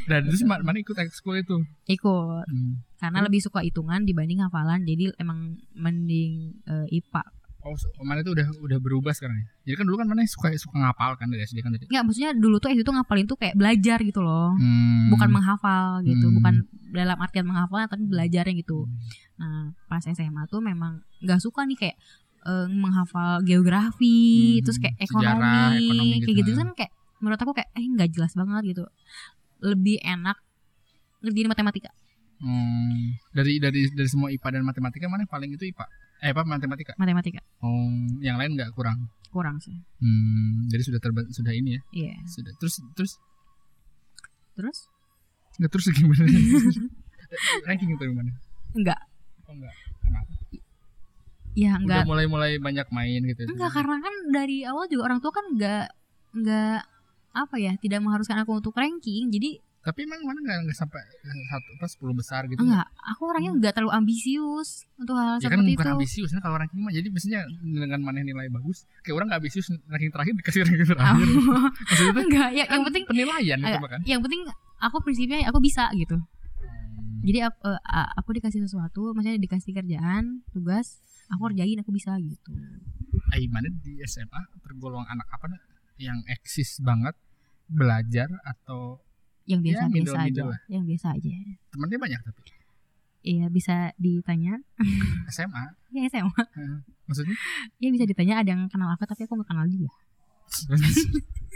Dan 0.04 0.20
terus 0.24 0.42
ma- 0.42 0.58
mana 0.58 0.76
ikut 0.76 0.96
ekskul 0.96 1.38
itu. 1.38 1.56
Ikut. 1.86 2.44
Hmm. 2.44 2.82
Karena 2.96 3.22
lebih 3.22 3.38
suka 3.38 3.60
hitungan 3.60 4.02
dibanding 4.02 4.40
hafalan. 4.40 4.82
Jadi 4.82 5.14
emang 5.16 5.56
mending 5.72 6.58
eh, 6.64 6.86
IPA. 6.92 7.22
Oh, 7.60 7.76
so- 7.76 7.92
mana 8.00 8.18
itu 8.18 8.32
udah 8.32 8.48
udah 8.58 8.78
berubah 8.78 9.12
sekarang 9.12 9.36
ya. 9.36 9.46
Jadi 9.62 9.76
kan 9.76 9.84
dulu 9.84 9.96
kan 9.96 10.08
mana 10.08 10.24
suka 10.24 10.48
suka 10.56 10.80
ngapal 10.80 11.12
kan 11.14 11.28
dari 11.28 11.44
SD 11.44 11.60
kan 11.60 11.70
tadi. 11.70 11.84
Enggak, 11.86 12.02
maksudnya 12.02 12.32
dulu 12.32 12.56
tuh 12.56 12.68
SD 12.68 12.80
tuh 12.80 12.94
ngapalin 12.94 13.26
tuh 13.26 13.36
kayak 13.36 13.52
belajar 13.52 14.00
gitu 14.00 14.20
loh. 14.20 14.56
Hmm. 14.56 15.12
Bukan 15.12 15.28
menghafal 15.28 16.00
gitu, 16.02 16.24
Hmm. 16.24 16.36
bukan 16.36 16.54
dalam 16.90 17.14
artian 17.16 17.44
menghafal 17.44 17.84
tapi 17.84 18.02
belajarnya 18.02 18.56
gitu. 18.56 18.88
Nah, 19.36 19.76
pas 19.86 20.00
SMA 20.02 20.42
tuh 20.46 20.58
memang 20.58 21.04
nggak 21.20 21.36
suka 21.38 21.62
nih 21.62 21.76
kayak 21.78 21.96
eh, 22.42 22.66
menghafal 22.68 23.42
geografi, 23.42 24.18
Hmm, 24.56 24.62
terus 24.62 24.78
kayak 24.78 24.96
sejarah, 24.98 25.36
ekonomi, 25.70 25.84
ekonomi 25.84 26.08
gitu. 26.10 26.24
kayak 26.24 26.36
gitu 26.38 26.50
kan 26.54 26.68
kayak 26.74 26.92
menurut 27.18 27.38
aku 27.38 27.52
kayak 27.52 27.68
eh 27.70 27.84
nggak 27.86 28.08
jelas 28.10 28.32
banget 28.32 28.62
gitu. 28.66 28.84
Lebih 29.60 30.00
enak 30.00 30.36
ngerjain 31.20 31.46
matematika. 31.46 31.90
Hmm. 32.38 33.12
Dari 33.30 33.56
dari 33.56 33.84
dari 33.86 34.08
semua 34.08 34.28
IPA 34.28 34.48
dan 34.50 34.64
matematika 34.64 35.04
mana 35.04 35.22
yang 35.22 35.30
paling 35.30 35.50
itu 35.50 35.64
IPA? 35.66 35.84
Eh 36.20 36.30
apa 36.30 36.42
matematika? 36.42 36.92
Matematika 36.96 37.40
Oh, 37.60 37.88
yang 38.18 38.36
lain 38.36 38.52
nggak 38.54 38.72
kurang. 38.72 39.08
kurang 39.30 39.56
sih. 39.56 39.76
Hmm. 39.98 40.64
Jadi 40.66 40.82
sudah 40.82 40.98
terba 40.98 41.22
sudah 41.28 41.52
ini 41.52 41.76
ya. 41.76 41.80
Iya. 41.92 42.14
Sudah. 42.26 42.52
Terus 42.56 42.74
terus 42.94 43.12
Terus 44.50 44.78
nggak 45.56 45.70
terus 45.70 45.86
gimana? 45.90 46.24
Ranking 47.66 47.90
itu 47.90 48.04
gimana? 48.06 48.32
enggak. 48.72 49.00
Oh 49.44 49.52
enggak. 49.52 49.74
Kenapa? 50.00 50.32
Ya 51.52 51.74
enggak. 51.74 52.02
Udah 52.02 52.08
mulai-mulai 52.08 52.52
banyak 52.56 52.86
main 52.88 53.20
gitu. 53.24 53.42
Enggak 53.44 53.70
karena 53.72 53.98
kan 53.98 54.14
dari 54.28 54.62
awal 54.62 54.86
juga 54.86 55.02
orang 55.04 55.18
tua 55.18 55.30
kan 55.30 55.44
enggak 55.48 55.90
enggak 56.30 56.86
apa 57.30 57.56
ya, 57.56 57.72
tidak 57.76 58.00
mengharuskan 58.00 58.38
aku 58.38 58.54
untuk 58.54 58.72
ranking. 58.72 59.28
Jadi 59.28 59.58
Tapi 59.80 60.04
emang 60.04 60.20
mana 60.20 60.36
nggak 60.38 60.58
nggak 60.62 60.76
sampai 60.76 61.00
satu 61.48 61.68
apa 61.74 61.86
sepuluh 61.86 62.12
besar 62.12 62.44
gitu? 62.44 62.60
enggak, 62.60 62.84
aku 63.00 63.22
orangnya 63.24 63.50
enggak 63.50 63.72
terlalu 63.72 63.96
ambisius 63.96 64.84
untuk 64.94 65.16
hal 65.16 65.36
Ya 65.36 65.48
kan 65.48 65.56
seperti 65.56 65.72
bukan 65.72 65.86
itu. 65.86 65.94
ambisius 65.96 66.30
nah 66.30 66.42
kalau 66.42 66.60
ranking 66.60 66.80
mah 66.80 66.92
jadi 66.92 67.08
biasanya 67.08 67.40
dengan 67.58 67.98
mana 67.98 68.20
nilai 68.20 68.46
bagus 68.50 68.84
kayak 69.00 69.16
orang 69.16 69.26
nggak 69.26 69.40
ambisius 69.40 69.66
ranking 69.86 70.12
terakhir 70.12 70.36
dikasih 70.36 70.60
ranking 70.62 70.84
Oh. 70.84 70.90
terakhir 70.92 71.28
maksudnya 71.80 72.12
itu 72.12 72.20
enggak, 72.22 72.48
ya, 72.50 72.56
yang 72.60 72.68
kan 72.68 72.80
penting 72.84 73.04
penilaian 73.06 73.56
itu 73.58 73.68
eh, 73.70 73.80
mah 73.80 73.90
kan 73.90 74.00
yang 74.04 74.20
penting 74.20 74.40
aku 74.78 74.96
prinsipnya 75.00 75.38
aku 75.48 75.58
bisa 75.58 75.84
gitu. 75.94 76.16
Hmm. 76.20 77.18
Jadi 77.24 77.38
ap- 77.40 77.62
eh, 77.62 77.80
aku 78.14 78.30
dikasih 78.32 78.60
sesuatu, 78.60 79.02
maksudnya 79.10 79.36
dikasih 79.38 79.72
kerjaan, 79.74 80.44
tugas, 80.52 81.00
aku 81.30 81.42
kerjain 81.46 81.78
aku 81.78 81.90
bisa 81.90 82.18
gitu. 82.18 82.50
Ai 83.30 83.46
mana 83.46 83.70
di 83.70 84.02
SMA 84.04 84.40
tergolong 84.60 85.02
anak 85.04 85.26
apa 85.28 85.46
nah, 85.46 85.60
yang 85.96 86.18
eksis 86.26 86.78
banget 86.80 87.14
belajar 87.66 88.26
atau 88.42 88.98
Yang 89.44 89.60
Ya, 89.60 89.64
biasa-biasa 89.66 89.90
middle-middle 89.90 90.30
aja, 90.30 90.42
lah. 90.46 90.60
yang 90.68 90.84
biasa 90.84 91.06
aja. 91.14 91.30
temennya 91.70 91.98
banyak 91.98 92.20
tapi 92.22 92.40
Iya 93.20 93.46
bisa 93.48 93.76
ditanya. 93.96 94.54
SMA 95.34 95.64
Ya 95.90 96.02
SMA. 96.06 96.42
maksudnya 97.04 97.36
Ya 97.78 97.88
bisa 97.90 98.04
ditanya 98.04 98.40
ada 98.40 98.50
yang 98.50 98.66
kenal 98.66 98.90
aku 98.90 99.04
tapi 99.04 99.24
aku 99.24 99.34
nggak 99.36 99.48
kenal 99.48 99.66
dia. 99.66 99.90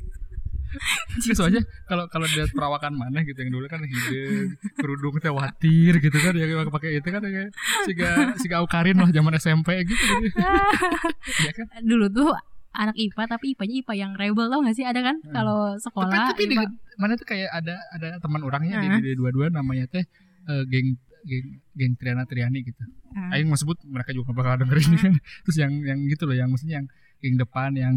Terus 1.22 1.36
soalnya 1.40 1.62
kalau 1.86 2.04
kalau 2.10 2.26
lihat 2.26 2.50
perawakan 2.50 2.92
mana 2.94 3.22
gitu 3.22 3.38
yang 3.38 3.52
dulu 3.54 3.66
kan 3.70 3.80
hidung 3.84 4.54
kerudung 4.74 5.14
teh 5.18 5.30
watir 5.30 5.98
gitu 5.98 6.16
kan 6.18 6.34
yang 6.34 6.66
pakai 6.68 6.98
itu 6.98 7.08
kan 7.08 7.22
kayak 7.22 7.50
siga 7.86 8.10
siga 8.38 8.56
Aukarin 8.64 8.98
lah 8.98 9.10
zaman 9.10 9.34
SMP 9.38 9.84
gitu, 9.86 9.98
gitu. 10.24 10.38
ya 11.46 11.52
kan 11.54 11.66
Dulu 11.82 12.06
tuh 12.10 12.34
anak 12.74 12.98
IPA 12.98 13.22
tapi 13.30 13.54
IPA-nya 13.54 13.74
IPA 13.86 13.94
yang 13.94 14.12
rebel 14.18 14.46
tau 14.50 14.58
gak 14.66 14.74
sih 14.74 14.82
ada 14.82 14.98
kan 14.98 15.16
Hmm. 15.22 15.30
kalau 15.30 15.78
tapi, 15.78 15.82
sekolah 15.86 16.10
tapi 16.34 16.42
di, 16.50 16.56
IPA. 16.58 16.64
mana 16.98 17.12
tuh 17.14 17.26
kayak 17.30 17.50
ada 17.54 17.74
ada 17.94 18.08
teman 18.18 18.42
orangnya 18.42 18.82
Heeh. 18.82 18.98
di, 18.98 19.10
di 19.10 19.12
dua-dua 19.14 19.46
namanya 19.48 19.86
teh 19.86 20.02
eh, 20.50 20.62
geng 20.66 20.98
geng 21.24 21.46
geng 21.72 21.92
Triana 21.96 22.26
Triani 22.26 22.60
gitu. 22.60 22.82
Aing 23.30 23.46
mau 23.46 23.54
sebut 23.54 23.78
mereka 23.86 24.10
juga 24.10 24.34
gak 24.34 24.36
bakal 24.42 24.54
denger 24.66 24.78
ini 24.82 24.96
kan. 24.98 25.14
Terus 25.46 25.56
yang 25.62 25.72
yang 25.86 25.98
gitu 26.10 26.26
loh 26.26 26.34
yang 26.34 26.50
maksudnya 26.50 26.82
yang 26.82 26.86
geng 27.22 27.36
depan 27.38 27.70
yang 27.78 27.94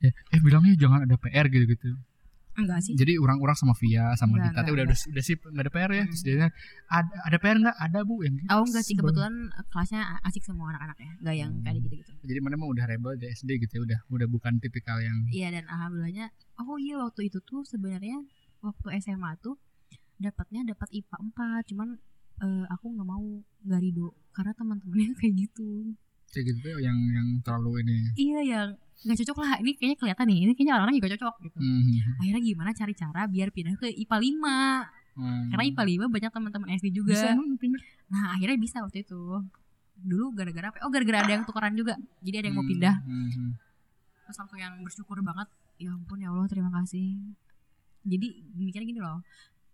eh, 0.00 0.14
eh 0.14 0.40
bilangnya 0.40 0.78
jangan 0.78 1.04
ada 1.04 1.18
PR 1.18 1.50
gitu 1.50 1.66
gitu. 1.68 1.90
Enggak 2.60 2.80
sih 2.80 2.94
Jadi 2.94 3.12
orang-orang 3.16 3.52
sama 3.52 3.74
Via 3.74 4.12
sama 4.14 4.36
Enggak, 4.36 4.44
Dita 4.46 4.60
enggak, 4.60 4.72
udah 4.72 4.84
udah 4.86 4.98
udah 5.10 5.24
sip 5.24 5.40
nggak 5.42 5.60
ada 5.60 5.72
PR 5.72 5.90
ya. 5.90 6.04
Terus 6.06 6.22
dia 6.22 6.46
ada 6.88 7.14
ada 7.22 7.36
PR 7.36 7.56
nggak? 7.58 7.76
Ada 7.78 7.98
bu 8.02 8.14
yang 8.20 8.34
gitu. 8.36 8.48
Oh 8.48 8.62
enggak 8.62 8.82
sih 8.82 8.94
kebetulan 8.94 9.34
kelasnya 9.68 10.00
asik 10.22 10.42
semua 10.42 10.66
anak-anak 10.70 10.98
ya 10.98 11.10
Enggak 11.16 11.36
yang 11.36 11.50
Hmm. 11.50 11.62
kayak 11.62 11.76
gitu-gitu 11.80 12.12
Jadi 12.22 12.38
mana 12.38 12.54
mah 12.54 12.68
udah 12.68 12.84
rebel 12.84 13.12
di 13.14 13.26
SD 13.28 13.50
gitu 13.58 13.72
ya 13.72 13.82
udah 13.82 13.98
udah 14.10 14.26
bukan 14.26 14.52
tipikal 14.58 14.96
yang 14.98 15.16
Iya 15.28 15.48
dan 15.50 15.64
alhamdulillahnya 15.66 16.26
Oh 16.58 16.76
iya 16.76 16.98
waktu 16.98 17.26
itu 17.26 17.40
tuh 17.40 17.62
sebenarnya 17.62 18.20
Waktu 18.60 18.86
SMA 19.00 19.32
tuh 19.38 19.56
Dapatnya 20.16 20.68
dapat 20.68 20.88
IPA 20.90 21.16
4 21.32 21.68
Cuman 21.68 21.88
eh, 22.38 22.64
aku 22.68 22.86
nggak 22.90 23.04
mau 23.04 23.24
nggak 23.64 23.80
ridho 23.80 24.12
Karena 24.30 24.52
teman-temannya 24.52 25.16
kayak 25.20 25.34
gitu 25.38 25.96
kayak 26.30 26.44
gitu 26.46 26.58
tuh 26.64 26.78
yang 26.78 26.98
yang 27.10 27.28
terlalu 27.40 27.82
ini. 27.82 27.96
Iya 28.16 28.40
yang 28.44 28.68
nggak 29.00 29.16
cocok 29.16 29.36
lah 29.38 29.56
Ini 29.58 29.70
kayaknya 29.74 29.96
kelihatan 29.96 30.26
nih 30.28 30.38
Ini 30.40 30.52
kayaknya 30.52 30.72
orang-orang 30.76 30.94
juga 30.94 31.10
cocok 31.16 31.34
gitu 31.40 31.56
Hmm. 31.56 32.20
Akhirnya 32.20 32.42
gimana 32.44 32.70
cari 32.70 32.92
cara 32.94 33.22
biar 33.26 33.48
pindah 33.48 33.74
ke 33.74 33.88
IPA 33.88 34.16
5 34.20 35.00
Hmm. 35.10 35.48
Karena 35.48 35.62
IPA 35.66 35.82
5 36.04 36.06
banyak 36.06 36.30
teman-teman 36.30 36.68
SD 36.72 36.86
juga 36.92 37.12
bisa 37.12 37.32
emang 37.32 37.56
pindah. 37.56 37.80
Nah 38.06 38.36
akhirnya 38.36 38.56
bisa 38.56 38.78
waktu 38.78 39.00
itu 39.00 39.20
Dulu 39.96 40.32
gara-gara 40.32 40.68
apa? 40.68 40.80
Oh 40.80 40.88
gara-gara 40.88 41.18
ada 41.18 41.32
yang 41.32 41.44
tukeran 41.44 41.72
juga 41.74 41.96
Jadi 42.20 42.36
ada 42.36 42.46
yang 42.46 42.56
mau 42.56 42.62
Hmm, 42.62 42.70
pindah 42.70 42.94
hmm, 43.00 43.28
hmm. 43.30 43.50
Terus 44.22 44.36
langsung 44.38 44.58
yang 44.58 44.74
bersyukur 44.80 45.16
banget 45.20 45.48
Ya 45.76 45.90
ampun 45.90 46.18
ya 46.18 46.28
Allah 46.28 46.44
terima 46.46 46.68
kasih 46.70 47.24
Jadi 48.02 48.28
mikirnya 48.54 48.86
gini 48.86 49.00
loh 49.00 49.24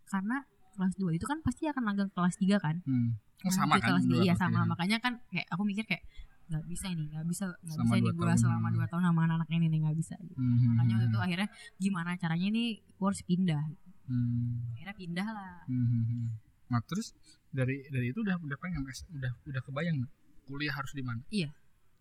Karena 0.05 0.39
kelas 0.73 0.95
2 0.95 1.13
itu 1.13 1.25
kan 1.25 1.39
pasti 1.41 1.67
akan 1.67 1.83
langgeng 1.85 2.11
kelas 2.11 2.37
3 2.37 2.57
kan 2.57 2.79
Hmm. 2.83 3.19
Oh, 3.37 3.43
Nah, 3.45 3.55
sama 3.55 3.75
kan? 3.77 3.91
kelas 3.93 4.05
dua 4.05 4.17
3 4.17 4.25
Iya 4.25 4.35
sama. 4.35 4.61
Makanya 4.65 4.97
kan 4.97 5.19
kayak 5.29 5.47
aku 5.47 5.63
mikir 5.63 5.85
kayak 5.85 6.03
nggak 6.47 6.65
bisa 6.67 6.87
ini 6.89 7.05
nggak 7.11 7.27
bisa 7.27 7.45
nggak 7.59 7.79
bisa 7.83 7.95
ini 7.99 8.11
dua 8.15 8.31
gue 8.31 8.39
selama 8.39 8.69
2 8.71 8.87
tahun 8.87 9.03
sama 9.03 9.21
anak-anak 9.27 9.49
ini 9.51 9.67
nih 9.67 9.79
nggak 9.83 9.97
bisa 9.99 10.15
Hmm, 10.15 10.31
hmm, 10.39 10.69
makanya 10.73 10.95
waktu 10.95 11.03
hmm. 11.03 11.11
itu 11.11 11.19
akhirnya 11.19 11.49
gimana 11.77 12.11
caranya 12.15 12.49
nih 12.55 12.69
gue 12.79 13.07
harus 13.07 13.23
pindah 13.27 13.63
Hmm. 14.07 14.71
akhirnya 14.79 14.95
pindah 14.95 15.27
lah 15.27 15.55
Hmm. 15.67 16.31
Nah 16.67 16.81
terus 16.87 17.15
dari 17.51 17.83
dari 17.91 18.11
itu 18.11 18.23
udah 18.23 18.39
udah 18.39 18.59
pengen 18.59 18.83
udah 18.87 19.33
udah 19.47 19.61
kebayang 19.63 19.99
kuliah 20.47 20.75
harus 20.75 20.95
di 20.95 21.03
mana? 21.03 21.23
Iya. 21.31 21.51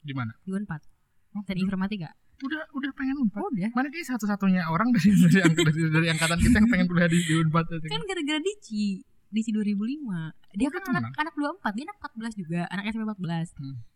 Di 0.06 0.14
mana? 0.14 0.34
di 0.42 0.54
Unpad 0.54 0.82
Oh, 1.36 1.44
dan 1.44 1.58
informatika 1.58 2.10
udah 2.44 2.62
udah 2.76 2.92
pengen 2.96 3.16
unpad. 3.18 3.42
udah 3.42 3.72
Mana 3.74 3.88
kayak 3.90 4.08
satu-satunya 4.12 4.68
orang 4.68 4.92
dari 4.92 5.10
dari, 5.24 5.52
dari, 5.56 5.82
dari 5.90 6.08
angkatan 6.12 6.38
kita 6.38 6.56
yang 6.62 6.68
pengen 6.70 6.86
kuliah 6.86 7.10
di, 7.10 7.20
di 7.24 7.34
unpad 7.40 7.66
kan 7.88 8.02
gara-gara 8.06 8.40
Dici 8.44 9.02
Dici 9.36 9.52
2005 9.52 9.76
dia 10.56 10.68
Oh, 10.68 10.72
kan 10.72 10.82
anak 10.90 11.12
anak 11.14 11.34
24 11.36 11.76
dia 11.76 11.84
anak 11.86 11.98
14 12.00 12.40
juga 12.40 12.62
anak 12.68 12.84
SMP 12.88 13.04
14 13.06 13.52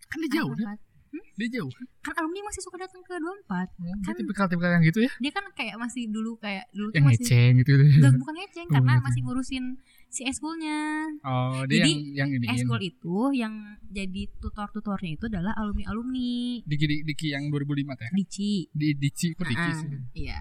Kan 0.06 0.18
dia 0.20 0.32
jauh 0.36 0.52
kan? 0.52 0.76
24. 0.76 0.88
Dia 1.10 1.50
jauh 1.52 1.72
kan? 1.72 1.86
kan 2.04 2.14
alumni 2.18 2.46
masih 2.46 2.62
suka 2.62 2.78
datang 2.78 3.02
ke 3.02 3.16
24 3.16 3.18
Oh, 3.18 3.66
dia 3.74 3.94
Kan- 4.04 4.14
tipikal-tipikal 4.16 4.72
yang 4.72 4.84
gitu 4.84 5.00
ya? 5.02 5.12
dia 5.16 5.32
kan 5.32 5.46
kayak 5.52 5.76
masih 5.76 6.06
dulu 6.06 6.38
kayak 6.38 6.68
dulu 6.70 6.92
Yang 6.92 7.06
masih 7.08 7.24
ngeceng 7.24 7.54
gitu. 7.58 7.72
Enggak, 7.74 8.14
bukan 8.16 8.34
ngeceng 8.36 8.68
Oh, 8.70 8.74
karena 8.76 8.92
ngeceng. 8.92 9.06
masih 9.08 9.22
ngurusin 9.24 9.66
si 10.08 10.22
eskulnya 10.24 10.78
Oh, 11.24 11.64
dia 11.66 11.82
Jadi, 11.82 11.92
yang 12.14 12.30
yang 12.30 12.44
ini. 12.44 12.46
eskul 12.52 12.78
itu 12.80 13.18
yang 13.32 13.54
jadi 13.88 14.22
tutor-tutornya 14.38 15.12
itu 15.12 15.26
adalah 15.26 15.56
alumni-alumni 15.56 16.62
Diki 16.62 16.86
Diki, 16.86 17.04
Diki 17.04 17.28
yang 17.32 17.48
2005 17.48 17.66
teh. 17.96 18.06
kan? 18.06 18.14
Dici 18.14 18.52
Di 18.70 18.88
Dici 18.94 19.28
kok 19.32 19.46
Diki 19.46 19.58
Ah, 19.64 19.74
sih. 19.76 19.90
iya 20.20 20.40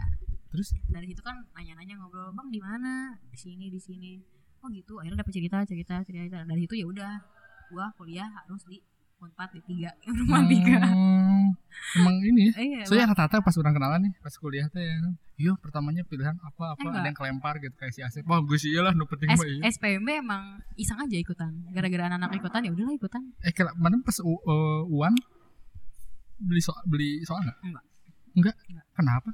Terus 0.48 0.72
dari 0.84 1.04
situ 1.06 1.20
kan 1.20 1.44
nanya-nanya 1.52 1.96
ngobrol 1.98 2.28
bang 2.30 2.48
di 2.48 2.56
mana 2.58 2.92
di 3.24 3.36
sini 3.36 3.68
di 3.68 3.76
sini 3.78 4.16
oh 4.58 4.68
gitu 4.70 4.98
akhirnya 4.98 5.18
dapet 5.22 5.34
cerita 5.34 5.56
cerita 5.64 5.94
cerita 6.02 6.42
dari 6.42 6.60
situ 6.64 6.74
ya 6.78 6.86
udah 6.88 7.12
gua 7.68 7.86
kuliah 7.94 8.26
harus 8.26 8.64
di 8.64 8.78
unpad 9.18 9.50
di 9.50 9.60
tiga 9.66 9.90
informatika 10.06 10.78
Oh, 11.48 11.50
emang 11.96 12.20
ini 12.20 12.50
ya. 12.50 12.52
Eh, 12.60 12.64
iya, 12.68 12.80
Soalnya 12.84 13.08
Bang. 13.08 13.16
rata-rata 13.16 13.40
pas 13.40 13.56
orang 13.56 13.72
kenalan 13.72 14.00
nih, 14.04 14.12
pas 14.20 14.34
kuliah 14.36 14.66
teh 14.68 14.84
ya. 14.84 14.94
Iya, 15.38 15.52
pertamanya 15.56 16.04
pilihan 16.04 16.36
apa 16.38 16.76
apa 16.76 16.82
Eh, 16.82 16.92
ada 16.92 17.08
yang 17.08 17.16
kelempar 17.16 17.56
gitu 17.58 17.72
kayak 17.72 17.94
si 17.94 18.04
Asep. 18.04 18.22
Wah, 18.28 18.42
gue 18.44 18.58
sih 18.60 18.74
iyalah 18.74 18.92
nu 18.92 19.08
penting 19.08 19.32
mah 19.32 19.40
iya. 19.42 19.64
SPMB 19.64 20.08
emang 20.20 20.60
iseng 20.76 21.00
aja 21.00 21.16
ikutan 21.16 21.50
gara-gara 21.72 22.10
anak-anak 22.10 22.36
ikutan 22.36 22.60
ya 22.62 22.70
udahlah 22.74 22.92
ikutan 22.92 23.22
Eh, 23.40 23.50
kira 23.50 23.72
mana 23.74 23.96
pas 24.04 24.18
U, 24.20 24.36
uh, 24.36 24.82
Uan 24.92 25.14
beli 26.38 26.60
soal 26.60 26.82
beli 26.84 27.22
soal? 27.24 27.40
Enggak. 27.42 27.84
Enggak. 28.36 28.54
Enggak. 28.68 28.84
Kenapa? 28.94 29.30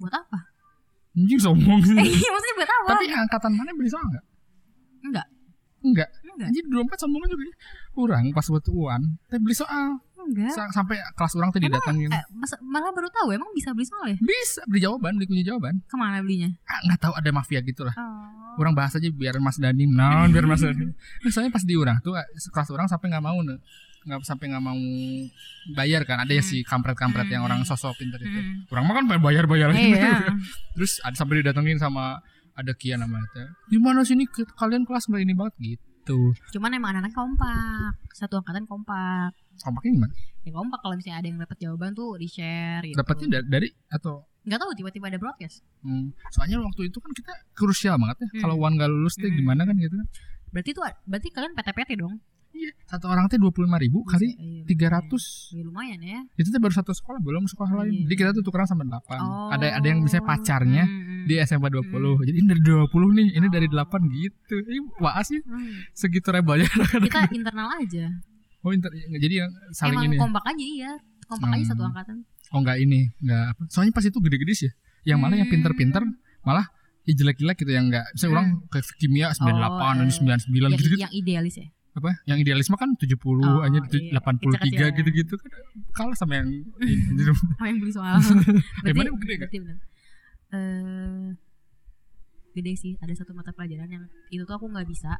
buat 0.00 0.14
apa 0.16 0.38
Anjing 1.12 1.40
sombong 1.42 1.80
sih. 1.84 1.92
eh 2.00 2.06
iya, 2.08 2.28
maksudnya 2.32 2.54
buat 2.56 2.70
apa 2.72 2.88
Tapi 2.96 3.04
angkatan 3.12 3.52
mana 3.52 3.70
beli 3.76 3.90
soal 3.92 4.06
enggak? 4.08 4.24
Enggak 5.02 5.26
Enggak. 5.80 6.08
enggak 6.28 6.48
Anjing 6.48 6.66
24 6.68 6.92
sombong 6.98 7.24
juga. 7.24 7.40
ya. 7.42 7.54
Orang 7.94 8.24
pas 8.30 8.44
waktu 8.44 8.70
Uan 8.70 9.02
teh 9.26 9.36
beli 9.36 9.54
soal. 9.54 9.96
enggak 10.20 10.52
Sa- 10.52 10.68
sampai 10.70 11.00
kelas 11.10 11.32
orang 11.34 11.48
teh 11.48 11.58
Emang, 11.58 11.80
didatangin. 11.80 12.10
eh, 12.10 12.24
malah 12.62 12.90
baru 12.90 13.08
tahu 13.08 13.32
emang 13.32 13.48
bisa 13.50 13.72
beli 13.72 13.84
soal 13.84 14.04
ya 14.06 14.16
Bisa 14.18 14.60
beli 14.64 14.80
jawaban, 14.80 15.16
beli 15.16 15.24
kunci 15.26 15.40
jawaban. 15.42 15.80
ke 15.82 15.94
mana 15.94 16.20
belinya 16.20 16.52
Ah, 16.64 16.84
nggak 16.84 17.00
tahu 17.00 17.12
ada 17.14 17.30
mafia 17.30 17.60
gitu 17.60 17.82
lah. 17.82 17.96
oh. 17.96 18.28
Orang 18.56 18.74
bahas 18.74 18.92
aja 18.92 19.08
biar 19.08 19.38
Mas 19.38 19.56
Danim, 19.56 19.88
nah 19.88 20.26
biar 20.26 20.44
Mas 20.44 20.60
Danim. 20.66 20.92
Nah, 20.92 21.30
soalnya 21.30 21.48
pas 21.48 21.62
di 21.62 21.72
orang 21.74 21.96
tuh 21.98 22.12
kelas 22.44 22.68
orang 22.68 22.84
sampai 22.84 23.08
nggak 23.08 23.24
mau 23.24 23.40
nih, 23.40 23.56
nggak 24.02 24.20
sampai 24.20 24.44
nggak 24.48 24.60
mau 24.60 24.76
bayar 25.72 26.02
kan. 26.04 26.20
Ada 26.20 26.32
ya 26.34 26.42
Hmm. 26.42 26.50
si 26.50 26.56
kampret-kampret 26.62 27.26
yang 27.26 27.40
Hmm. 27.40 27.48
orang 27.48 27.60
sosok 27.64 27.96
pintar 27.96 28.18
itu. 28.18 28.28
Hmm. 28.30 28.68
Orang 28.68 28.84
mah 28.84 28.94
kan 28.96 29.04
bayar-bayar 29.18 29.72
Eh, 29.72 29.94
iya. 29.94 30.28
Terus 30.74 31.00
ada 31.00 31.14
sampai 31.14 31.40
didatengin 31.40 31.78
sama 31.78 32.20
ada 32.52 32.72
Kia 32.72 32.94
namanya 32.94 33.26
teh. 33.30 33.48
Gimana 33.68 34.02
sih 34.02 34.12
ini 34.12 34.24
ke- 34.24 34.48
kalian 34.52 34.82
kelas 34.82 35.06
nggak 35.06 35.20
ini 35.20 35.32
banget 35.32 35.54
gitu. 35.58 36.18
Cuman 36.50 36.70
emang 36.72 36.90
anak-anak 36.92 37.12
kompak, 37.12 37.92
satu 38.10 38.38
angkatan 38.38 38.64
kompak. 38.64 39.30
Kompaknya 39.56 39.90
gimana? 39.94 40.12
Ya 40.40 40.50
kompak 40.50 40.78
kalau 40.78 40.94
misalnya 40.94 41.18
ada 41.18 41.26
yang 41.26 41.38
dapat 41.38 41.56
jawaban 41.58 41.90
tuh 41.92 42.16
di 42.16 42.26
share 42.26 42.82
gitu. 42.82 42.96
Dapatnya 42.96 43.26
da- 43.36 43.48
dari 43.48 43.68
atau 43.88 44.24
Nggak 44.40 44.56
tahu 44.58 44.70
tiba-tiba 44.74 45.06
ada 45.06 45.18
broadcast. 45.18 45.60
Hmm. 45.80 46.16
Soalnya 46.30 46.56
waktu 46.58 46.88
itu 46.88 46.96
kan 46.96 47.12
kita 47.12 47.28
krusial 47.52 47.94
banget 47.94 48.16
ya. 48.18 48.28
Hmm. 48.30 48.40
Kalau 48.40 48.56
Wan 48.56 48.72
gak 48.74 48.88
lulus 48.88 49.12
teh 49.14 49.28
Hmm. 49.28 49.36
gimana 49.36 49.62
kan 49.62 49.76
gitu. 49.76 49.92
Berarti 50.48 50.70
tuh 50.72 50.82
berarti 51.04 51.28
kalian 51.28 51.52
PT-PT 51.52 51.90
dong? 51.94 52.16
Iya. 52.50 52.72
Satu 52.84 53.06
orang 53.06 53.28
teh 53.28 53.36
dua 53.36 53.48
puluh 53.48 53.64
lima 53.64 53.76
ribu 53.76 54.02
kali 54.02 54.32
Iya, 54.32 54.64
tiga 54.66 54.90
ratus. 54.90 55.52
Ya, 55.52 55.62
lumayan 55.62 56.00
ya. 56.00 56.18
itu 56.34 56.48
tuh 56.48 56.58
baru 56.58 56.72
satu 56.72 56.90
sekolah 56.90 57.20
belum 57.20 57.46
sekolah 57.46 57.70
lain 57.78 57.92
Iya. 57.94 58.02
jadi 58.02 58.14
kita 58.16 58.30
tuh 58.32 58.42
tukeran 58.42 58.66
sama 58.66 58.82
delapan 58.82 59.20
Oh. 59.20 59.48
ada 59.50 59.70
ada 59.70 59.86
yang 59.86 60.00
misalnya 60.00 60.26
pacarnya 60.26 60.82
Hmm, 60.82 60.99
hmm. 61.20 61.26
di 61.26 61.34
SMA 61.40 61.68
20 61.68 61.90
jadi 62.22 62.36
ini 62.36 62.46
dari 62.48 62.62
20 62.62 62.88
nih 63.12 63.26
ini 63.34 63.46
dari 63.48 63.66
8 63.66 63.76
gitu 64.10 64.54
ini 64.62 64.80
waas 64.98 65.26
sih 65.26 65.40
Hmm. 65.40 65.84
segitu 65.92 66.28
rebelnya 66.28 66.68
Kita 67.00 67.28
internal 67.30 67.68
aja. 67.74 68.08
oh 68.60 68.70
inter, 68.70 68.88
jadi 69.14 69.34
yang 69.40 69.50
saling 69.70 69.94
emang 69.94 70.06
ini 70.06 70.14
ya? 70.14 70.20
kompak 70.20 70.44
aja 70.46 70.64
iya. 70.66 70.92
Kompak 71.26 71.48
aja 71.48 71.58
Hmm. 71.58 71.70
satu 71.70 71.82
angkatan. 71.84 72.16
oh 72.50 72.58
enggak 72.58 72.76
ini 72.78 73.00
enggak 73.18 73.44
apa 73.50 73.62
soalnya 73.68 73.92
pas 73.92 74.02
itu 74.02 74.18
gede-gede 74.18 74.54
sih 74.54 74.66
ya. 74.66 74.72
yang 75.06 75.18
mana 75.18 75.34
yang 75.34 75.44
Hmm. 75.44 75.54
pinter-pinter 75.54 76.02
malah 76.40 76.66
ya 77.02 77.12
jelek-jelek 77.14 77.56
gitu 77.56 77.70
yang 77.70 77.86
enggak 77.86 78.04
misalnya 78.10 78.32
orang 78.34 78.48
ke 78.66 78.78
kimia 78.96 79.32
98 79.32 79.96
dan 79.96 80.04
eh, 80.04 80.14
99 80.44 80.60
yang, 80.66 80.72
gitu, 80.74 80.84
gitu 80.86 80.98
yang 80.98 81.12
idealis 81.14 81.56
ya. 81.56 81.68
apa 81.90 82.10
yang 82.24 82.38
idealisme 82.38 82.74
kan 82.74 82.90
70 82.94 83.18
Oh, 83.40 83.60
hanya 83.60 83.80
iya. 83.82 84.14
83 84.14 84.46
Kecil-kecil 84.46 84.78
ya. 84.80 84.92
gitu-gitu 84.94 85.34
kan 85.34 85.50
kalah 85.90 86.14
sama 86.14 86.36
yang 86.36 86.48
ini 86.78 87.22
Apa 87.56 87.66
yang 87.66 87.78
beli 87.78 87.90
soal? 87.90 88.14
berarti, 88.82 88.94
mana 88.94 89.10
gede 89.16 89.34
kan? 89.34 89.40
berarti 89.40 89.58
bener. 89.58 89.76
Eh, 90.50 91.26
gede 92.52 92.72
sih. 92.74 92.92
Ada 92.96 93.14
satu 93.16 93.30
mata 93.30 93.50
pelajaran 93.50 93.86
yang 93.86 94.04
itu 94.28 94.42
tuh 94.42 94.52
aku 94.52 94.66
nggak 94.66 94.84
bisa. 94.84 95.18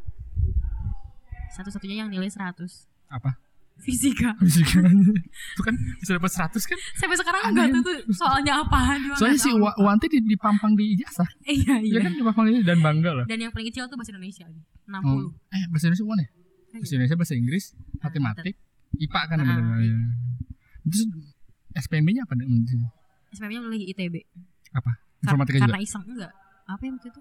Satu-satunya 1.50 1.98
yang 1.98 2.08
nilai 2.08 2.26
100 2.26 2.62
apa 3.08 3.34
Fisika. 3.76 4.36
Fisika 4.44 4.76
itu 4.84 5.62
kan 5.64 5.72
bisa 5.96 6.12
dapat 6.12 6.30
100 6.30 6.52
kan 6.60 6.78
Sampai 6.94 7.16
sekarang 7.16 7.42
Aneh. 7.42 7.52
nggak 7.56 7.68
tahu 7.72 7.82
tuh 7.82 7.96
soalnya 8.12 8.60
apaan. 8.60 8.98
juga 9.00 9.16
Soalnya 9.16 9.40
si. 9.40 9.50
Wa- 9.52 9.78
Wanti 9.78 10.06
di, 10.06 10.18
dipampang 10.22 10.74
di 10.74 10.94
ijazah. 10.94 11.26
Eh, 11.42 11.56
Iya 11.56 11.80
Iya 11.80 11.90
iya. 11.90 12.00
kan 12.00 12.12
dipampang 12.12 12.44
di 12.46 12.60
dan 12.60 12.78
bangga 12.78 13.10
lah. 13.12 13.24
Dan 13.24 13.40
yang 13.40 13.50
paling 13.50 13.66
kecil 13.66 13.86
tuh 13.86 13.96
bahasa 13.96 14.12
Indonesia 14.12 14.44
lagi. 14.44 14.60
60. 14.84 15.00
Oh. 15.00 15.32
Eh 15.48 15.64
bahasa 15.68 15.84
Indonesia 15.86 16.04
mana? 16.04 16.22
ya? 16.22 16.30
Bahasa 16.72 16.92
Indonesia, 16.92 17.16
bahasa 17.16 17.34
Inggris, 17.34 17.64
matematik, 17.98 18.54
IPA 18.94 19.20
kan 19.26 19.36
Ah, 19.36 19.46
bener 19.48 19.64
iya. 19.80 19.90
ya. 19.90 19.98
Terus 20.84 21.02
SPMB-nya 21.80 22.22
apa? 22.22 22.34
SPM-nya 23.32 23.60
milih 23.64 23.82
ITB. 23.88 24.14
Apa? 24.70 24.92
Informatika 25.20 25.56
karena 25.58 25.68
juga. 25.74 25.84
iseng 25.84 26.04
enggak? 26.06 26.32
Apa 26.64 26.82
yang 26.82 26.94
waktu 26.96 27.08
itu? 27.08 27.20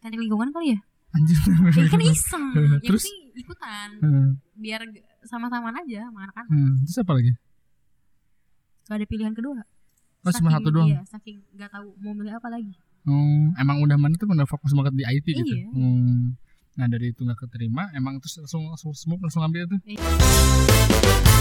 Teknik 0.00 0.20
lingkungan 0.20 0.48
kali 0.50 0.66
ya? 0.72 0.78
Anjir. 1.10 1.36
Eh, 1.36 1.88
kan 1.88 2.00
iseng. 2.08 2.44
Yang 2.54 2.82
Terus? 2.88 3.04
ikutan. 3.32 3.88
Hmm, 3.98 4.28
Biar 4.54 4.80
sama-sama 5.22 5.72
aja 5.72 6.04
sama 6.04 6.18
anak-anak. 6.24 6.50
hmm. 6.50 6.74
Terus 6.84 6.98
apa 6.98 7.12
lagi? 7.12 7.32
Gak 8.84 8.96
ada 8.96 9.06
pilihan 9.06 9.32
kedua. 9.32 9.58
Oh 10.20 10.30
cuma 10.30 10.50
satu 10.50 10.68
doang. 10.68 10.86
Iya, 10.86 11.00
saking 11.06 11.40
gak 11.54 11.70
tahu 11.70 11.96
mau 11.98 12.12
milih 12.12 12.32
apa 12.32 12.48
lagi. 12.48 12.74
Hmm, 13.00 13.56
emang 13.56 13.80
udah 13.80 13.96
mana 13.96 14.12
tuh 14.14 14.28
udah 14.28 14.44
fokus 14.44 14.70
banget 14.70 14.92
di 14.92 15.04
IT 15.04 15.26
gitu. 15.26 15.54
Iya. 15.56 15.66
Hmm. 15.72 16.36
Nah 16.76 16.86
dari 16.86 17.10
itu 17.10 17.20
nggak 17.20 17.40
keterima, 17.40 17.88
emang 17.90 18.20
terus 18.20 18.36
langsung 18.38 18.68
langsung 18.68 18.92
smooth 18.92 19.20
langsung 19.20 19.40
ambil 19.42 19.64
tuh. 19.66 19.80
Iya. 19.82 21.39